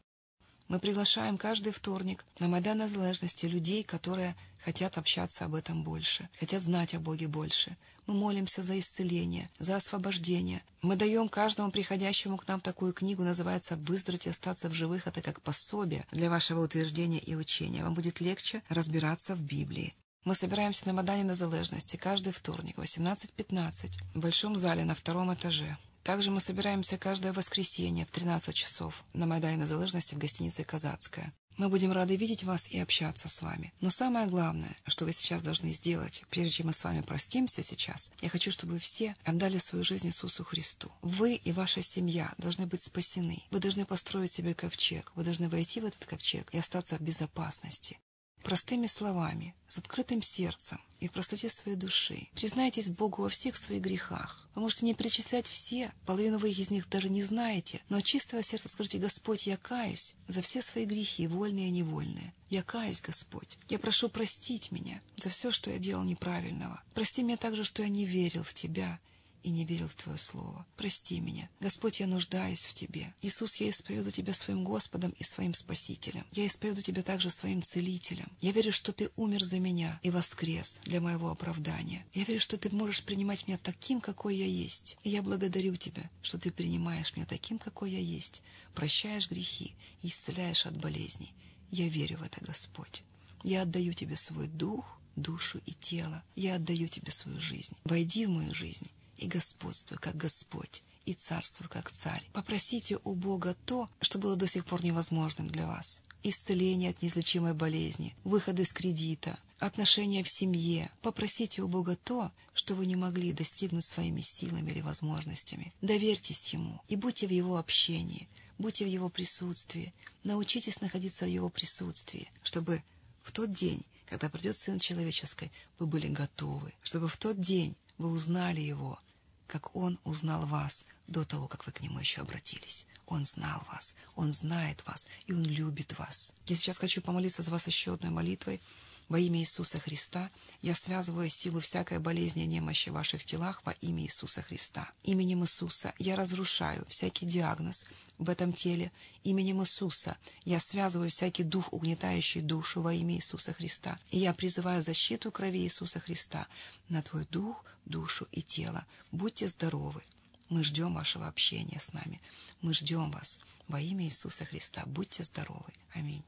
Мы 0.68 0.78
приглашаем 0.78 1.36
каждый 1.36 1.72
вторник 1.72 2.24
на 2.38 2.48
Майдан 2.48 2.78
Незалежности 2.78 3.44
людей, 3.46 3.82
которые 3.82 4.34
хотят 4.64 4.96
общаться 4.96 5.44
об 5.44 5.54
этом 5.54 5.84
больше, 5.84 6.28
хотят 6.40 6.62
знать 6.62 6.94
о 6.94 7.00
Боге 7.00 7.28
больше. 7.28 7.76
Мы 8.06 8.14
молимся 8.14 8.62
за 8.62 8.78
исцеление, 8.78 9.50
за 9.58 9.76
освобождение. 9.76 10.62
Мы 10.80 10.96
даем 10.96 11.28
каждому 11.28 11.70
приходящему 11.70 12.38
к 12.38 12.48
нам 12.48 12.60
такую 12.60 12.94
книгу, 12.94 13.22
называется 13.22 13.76
«Выздороветь 13.76 14.26
и 14.26 14.30
остаться 14.30 14.68
в 14.70 14.74
живых». 14.74 15.06
Это 15.06 15.20
как 15.20 15.42
пособие 15.42 16.06
для 16.12 16.30
вашего 16.30 16.62
утверждения 16.62 17.18
и 17.18 17.34
учения. 17.34 17.82
Вам 17.82 17.94
будет 17.94 18.20
легче 18.20 18.62
разбираться 18.68 19.34
в 19.34 19.40
Библии. 19.40 19.94
Мы 20.24 20.34
собираемся 20.34 20.86
на 20.86 20.94
Мадане 20.94 21.24
Незалежности 21.24 21.96
каждый 21.96 22.32
вторник 22.32 22.78
в 22.78 22.82
18.15 22.82 23.90
в 24.14 24.18
Большом 24.18 24.56
зале 24.56 24.84
на 24.84 24.94
втором 24.94 25.32
этаже. 25.34 25.76
Также 26.04 26.30
мы 26.30 26.38
собираемся 26.38 26.98
каждое 26.98 27.32
воскресенье 27.32 28.04
в 28.04 28.10
13 28.10 28.54
часов 28.54 29.04
на 29.14 29.24
Майдане 29.24 29.56
Незалежности 29.56 30.14
в 30.14 30.18
гостинице 30.18 30.62
«Казацкая». 30.62 31.32
Мы 31.56 31.68
будем 31.68 31.92
рады 31.92 32.16
видеть 32.16 32.42
вас 32.42 32.66
и 32.68 32.78
общаться 32.78 33.28
с 33.28 33.40
вами. 33.40 33.72
Но 33.80 33.88
самое 33.88 34.26
главное, 34.26 34.74
что 34.86 35.04
вы 35.06 35.12
сейчас 35.12 35.40
должны 35.40 35.70
сделать, 35.70 36.24
прежде 36.28 36.50
чем 36.50 36.66
мы 36.66 36.72
с 36.72 36.84
вами 36.84 37.00
простимся 37.00 37.62
сейчас, 37.62 38.12
я 38.20 38.28
хочу, 38.28 38.50
чтобы 38.50 38.74
вы 38.74 38.78
все 38.80 39.16
отдали 39.24 39.58
свою 39.58 39.84
жизнь 39.84 40.08
Иисусу 40.08 40.44
Христу. 40.44 40.92
Вы 41.00 41.36
и 41.36 41.52
ваша 41.52 41.80
семья 41.80 42.34
должны 42.38 42.66
быть 42.66 42.82
спасены. 42.82 43.42
Вы 43.50 43.60
должны 43.60 43.86
построить 43.86 44.32
себе 44.32 44.52
ковчег. 44.52 45.12
Вы 45.14 45.24
должны 45.24 45.48
войти 45.48 45.80
в 45.80 45.86
этот 45.86 46.04
ковчег 46.04 46.52
и 46.52 46.58
остаться 46.58 46.96
в 46.96 47.00
безопасности 47.00 47.98
простыми 48.44 48.86
словами, 48.86 49.54
с 49.66 49.78
открытым 49.78 50.22
сердцем 50.22 50.80
и 51.00 51.08
в 51.08 51.12
простоте 51.12 51.48
своей 51.48 51.76
души. 51.76 52.28
Признайтесь 52.34 52.88
Богу 52.88 53.22
во 53.22 53.28
всех 53.28 53.56
своих 53.56 53.82
грехах. 53.82 54.48
Вы 54.54 54.62
можете 54.62 54.84
не 54.84 54.94
перечислять 54.94 55.48
все, 55.48 55.92
половину 56.06 56.38
вы 56.38 56.50
из 56.50 56.70
них 56.70 56.88
даже 56.88 57.08
не 57.08 57.22
знаете, 57.22 57.80
но 57.88 57.96
от 57.96 58.04
чистого 58.04 58.42
сердца 58.42 58.68
скажите, 58.68 58.98
Господь, 58.98 59.46
я 59.46 59.56
каюсь 59.56 60.14
за 60.28 60.42
все 60.42 60.62
свои 60.62 60.84
грехи, 60.84 61.26
вольные 61.26 61.68
и 61.68 61.72
невольные. 61.72 62.32
Я 62.50 62.62
каюсь, 62.62 63.00
Господь. 63.00 63.58
Я 63.68 63.80
прошу 63.80 64.08
простить 64.08 64.70
меня 64.70 65.00
за 65.16 65.30
все, 65.30 65.50
что 65.50 65.70
я 65.70 65.78
делал 65.78 66.04
неправильного. 66.04 66.80
Прости 66.94 67.22
меня 67.22 67.36
также, 67.36 67.64
что 67.64 67.82
я 67.82 67.88
не 67.88 68.04
верил 68.04 68.44
в 68.44 68.54
Тебя 68.54 69.00
и 69.44 69.50
не 69.50 69.64
верил 69.64 69.88
в 69.88 69.94
Твое 69.94 70.18
Слово. 70.18 70.66
Прости 70.76 71.20
меня. 71.20 71.48
Господь, 71.60 72.00
я 72.00 72.06
нуждаюсь 72.06 72.64
в 72.64 72.72
Тебе. 72.72 73.14
Иисус, 73.20 73.56
я 73.56 73.68
исповеду 73.68 74.10
Тебя 74.10 74.32
своим 74.32 74.64
Господом 74.64 75.14
и 75.18 75.22
своим 75.22 75.52
Спасителем. 75.52 76.26
Я 76.32 76.46
исповеду 76.46 76.80
Тебя 76.80 77.02
также 77.02 77.28
своим 77.28 77.62
Целителем. 77.62 78.32
Я 78.40 78.52
верю, 78.52 78.72
что 78.72 78.92
Ты 78.92 79.10
умер 79.16 79.44
за 79.44 79.60
меня 79.60 80.00
и 80.02 80.10
воскрес 80.10 80.80
для 80.84 81.00
моего 81.00 81.30
оправдания. 81.30 82.06
Я 82.14 82.24
верю, 82.24 82.40
что 82.40 82.56
Ты 82.56 82.74
можешь 82.74 83.04
принимать 83.04 83.46
меня 83.46 83.58
таким, 83.58 84.00
какой 84.00 84.36
я 84.36 84.46
есть. 84.46 84.96
И 85.04 85.10
я 85.10 85.22
благодарю 85.22 85.76
Тебя, 85.76 86.10
что 86.22 86.38
Ты 86.38 86.50
принимаешь 86.50 87.14
меня 87.14 87.26
таким, 87.26 87.58
какой 87.58 87.92
я 87.92 88.00
есть, 88.00 88.42
прощаешь 88.74 89.28
грехи 89.28 89.74
и 90.02 90.08
исцеляешь 90.08 90.64
от 90.64 90.78
болезней. 90.78 91.34
Я 91.70 91.88
верю 91.88 92.16
в 92.16 92.22
это, 92.22 92.42
Господь. 92.42 93.02
Я 93.42 93.62
отдаю 93.62 93.92
Тебе 93.92 94.16
свой 94.16 94.48
дух, 94.48 94.98
душу 95.16 95.60
и 95.66 95.72
тело. 95.72 96.22
Я 96.34 96.54
отдаю 96.54 96.88
Тебе 96.88 97.12
свою 97.12 97.38
жизнь. 97.40 97.76
Войди 97.84 98.24
в 98.24 98.30
мою 98.30 98.54
жизнь 98.54 98.88
и 99.16 99.26
господствуй, 99.26 99.98
как 99.98 100.16
Господь, 100.16 100.82
и 101.04 101.14
царствуй, 101.14 101.68
как 101.68 101.90
царь. 101.90 102.28
Попросите 102.32 102.98
у 103.04 103.14
Бога 103.14 103.56
то, 103.66 103.90
что 104.00 104.18
было 104.18 104.36
до 104.36 104.46
сих 104.46 104.64
пор 104.64 104.82
невозможным 104.82 105.48
для 105.48 105.66
вас. 105.66 106.02
Исцеление 106.22 106.90
от 106.90 107.02
неизлечимой 107.02 107.54
болезни, 107.54 108.16
выход 108.24 108.58
из 108.58 108.72
кредита, 108.72 109.38
отношения 109.58 110.22
в 110.22 110.28
семье. 110.28 110.90
Попросите 111.02 111.62
у 111.62 111.68
Бога 111.68 111.96
то, 111.96 112.32
что 112.54 112.74
вы 112.74 112.86
не 112.86 112.96
могли 112.96 113.32
достигнуть 113.32 113.84
своими 113.84 114.20
силами 114.20 114.70
или 114.70 114.80
возможностями. 114.80 115.72
Доверьтесь 115.82 116.52
Ему 116.52 116.80
и 116.88 116.96
будьте 116.96 117.26
в 117.26 117.30
Его 117.30 117.58
общении, 117.58 118.28
будьте 118.58 118.84
в 118.84 118.88
Его 118.88 119.08
присутствии. 119.08 119.92
Научитесь 120.22 120.80
находиться 120.80 121.26
в 121.26 121.28
Его 121.28 121.50
присутствии, 121.50 122.30
чтобы 122.42 122.82
в 123.22 123.32
тот 123.32 123.52
день, 123.52 123.84
когда 124.06 124.28
придет 124.28 124.56
Сын 124.56 124.78
Человеческий, 124.78 125.50
вы 125.78 125.86
были 125.86 126.08
готовы, 126.08 126.72
чтобы 126.82 127.08
в 127.08 127.16
тот 127.16 127.40
день 127.40 127.76
вы 127.98 128.10
узнали 128.10 128.60
Его, 128.60 128.98
как 129.46 129.74
Он 129.76 129.98
узнал 130.04 130.46
вас 130.46 130.86
до 131.06 131.24
того, 131.24 131.48
как 131.48 131.66
вы 131.66 131.72
к 131.72 131.80
Нему 131.80 131.98
еще 131.98 132.22
обратились. 132.22 132.86
Он 133.06 133.24
знал 133.24 133.62
вас, 133.70 133.94
Он 134.16 134.32
знает 134.32 134.82
вас, 134.86 135.06
и 135.26 135.32
Он 135.32 135.44
любит 135.44 135.98
вас. 135.98 136.34
Я 136.46 136.56
сейчас 136.56 136.78
хочу 136.78 137.02
помолиться 137.02 137.42
за 137.42 137.50
вас 137.50 137.66
еще 137.66 137.94
одной 137.94 138.10
молитвой. 138.10 138.60
Во 139.08 139.18
имя 139.18 139.40
Иисуса 139.40 139.78
Христа 139.78 140.30
я 140.62 140.74
связываю 140.74 141.28
силу 141.28 141.60
всякой 141.60 141.98
болезни 141.98 142.44
и 142.44 142.46
немощи 142.46 142.88
в 142.88 142.94
ваших 142.94 143.24
телах 143.24 143.62
во 143.64 143.72
имя 143.72 144.02
Иисуса 144.02 144.42
Христа. 144.42 144.90
Именем 145.02 145.44
Иисуса 145.44 145.92
я 145.98 146.16
разрушаю 146.16 146.84
всякий 146.88 147.26
диагноз 147.26 147.84
в 148.18 148.30
этом 148.30 148.52
теле. 148.52 148.92
Именем 149.22 149.62
Иисуса 149.62 150.16
я 150.44 150.58
связываю 150.58 151.10
всякий 151.10 151.42
дух, 151.42 151.72
угнетающий 151.72 152.40
душу 152.40 152.80
во 152.80 152.94
имя 152.94 153.16
Иисуса 153.16 153.52
Христа. 153.52 153.98
И 154.10 154.18
я 154.18 154.32
призываю 154.32 154.80
защиту 154.80 155.30
крови 155.30 155.58
Иисуса 155.58 156.00
Христа 156.00 156.46
на 156.88 157.02
твой 157.02 157.26
дух, 157.26 157.64
душу 157.84 158.26
и 158.32 158.42
тело. 158.42 158.86
Будьте 159.12 159.48
здоровы. 159.48 160.02
Мы 160.48 160.64
ждем 160.64 160.94
вашего 160.94 161.28
общения 161.28 161.78
с 161.78 161.92
нами. 161.92 162.20
Мы 162.62 162.72
ждем 162.72 163.10
вас 163.10 163.40
во 163.68 163.80
имя 163.80 164.06
Иисуса 164.06 164.44
Христа. 164.44 164.82
Будьте 164.86 165.22
здоровы. 165.22 165.72
Аминь. 165.92 166.24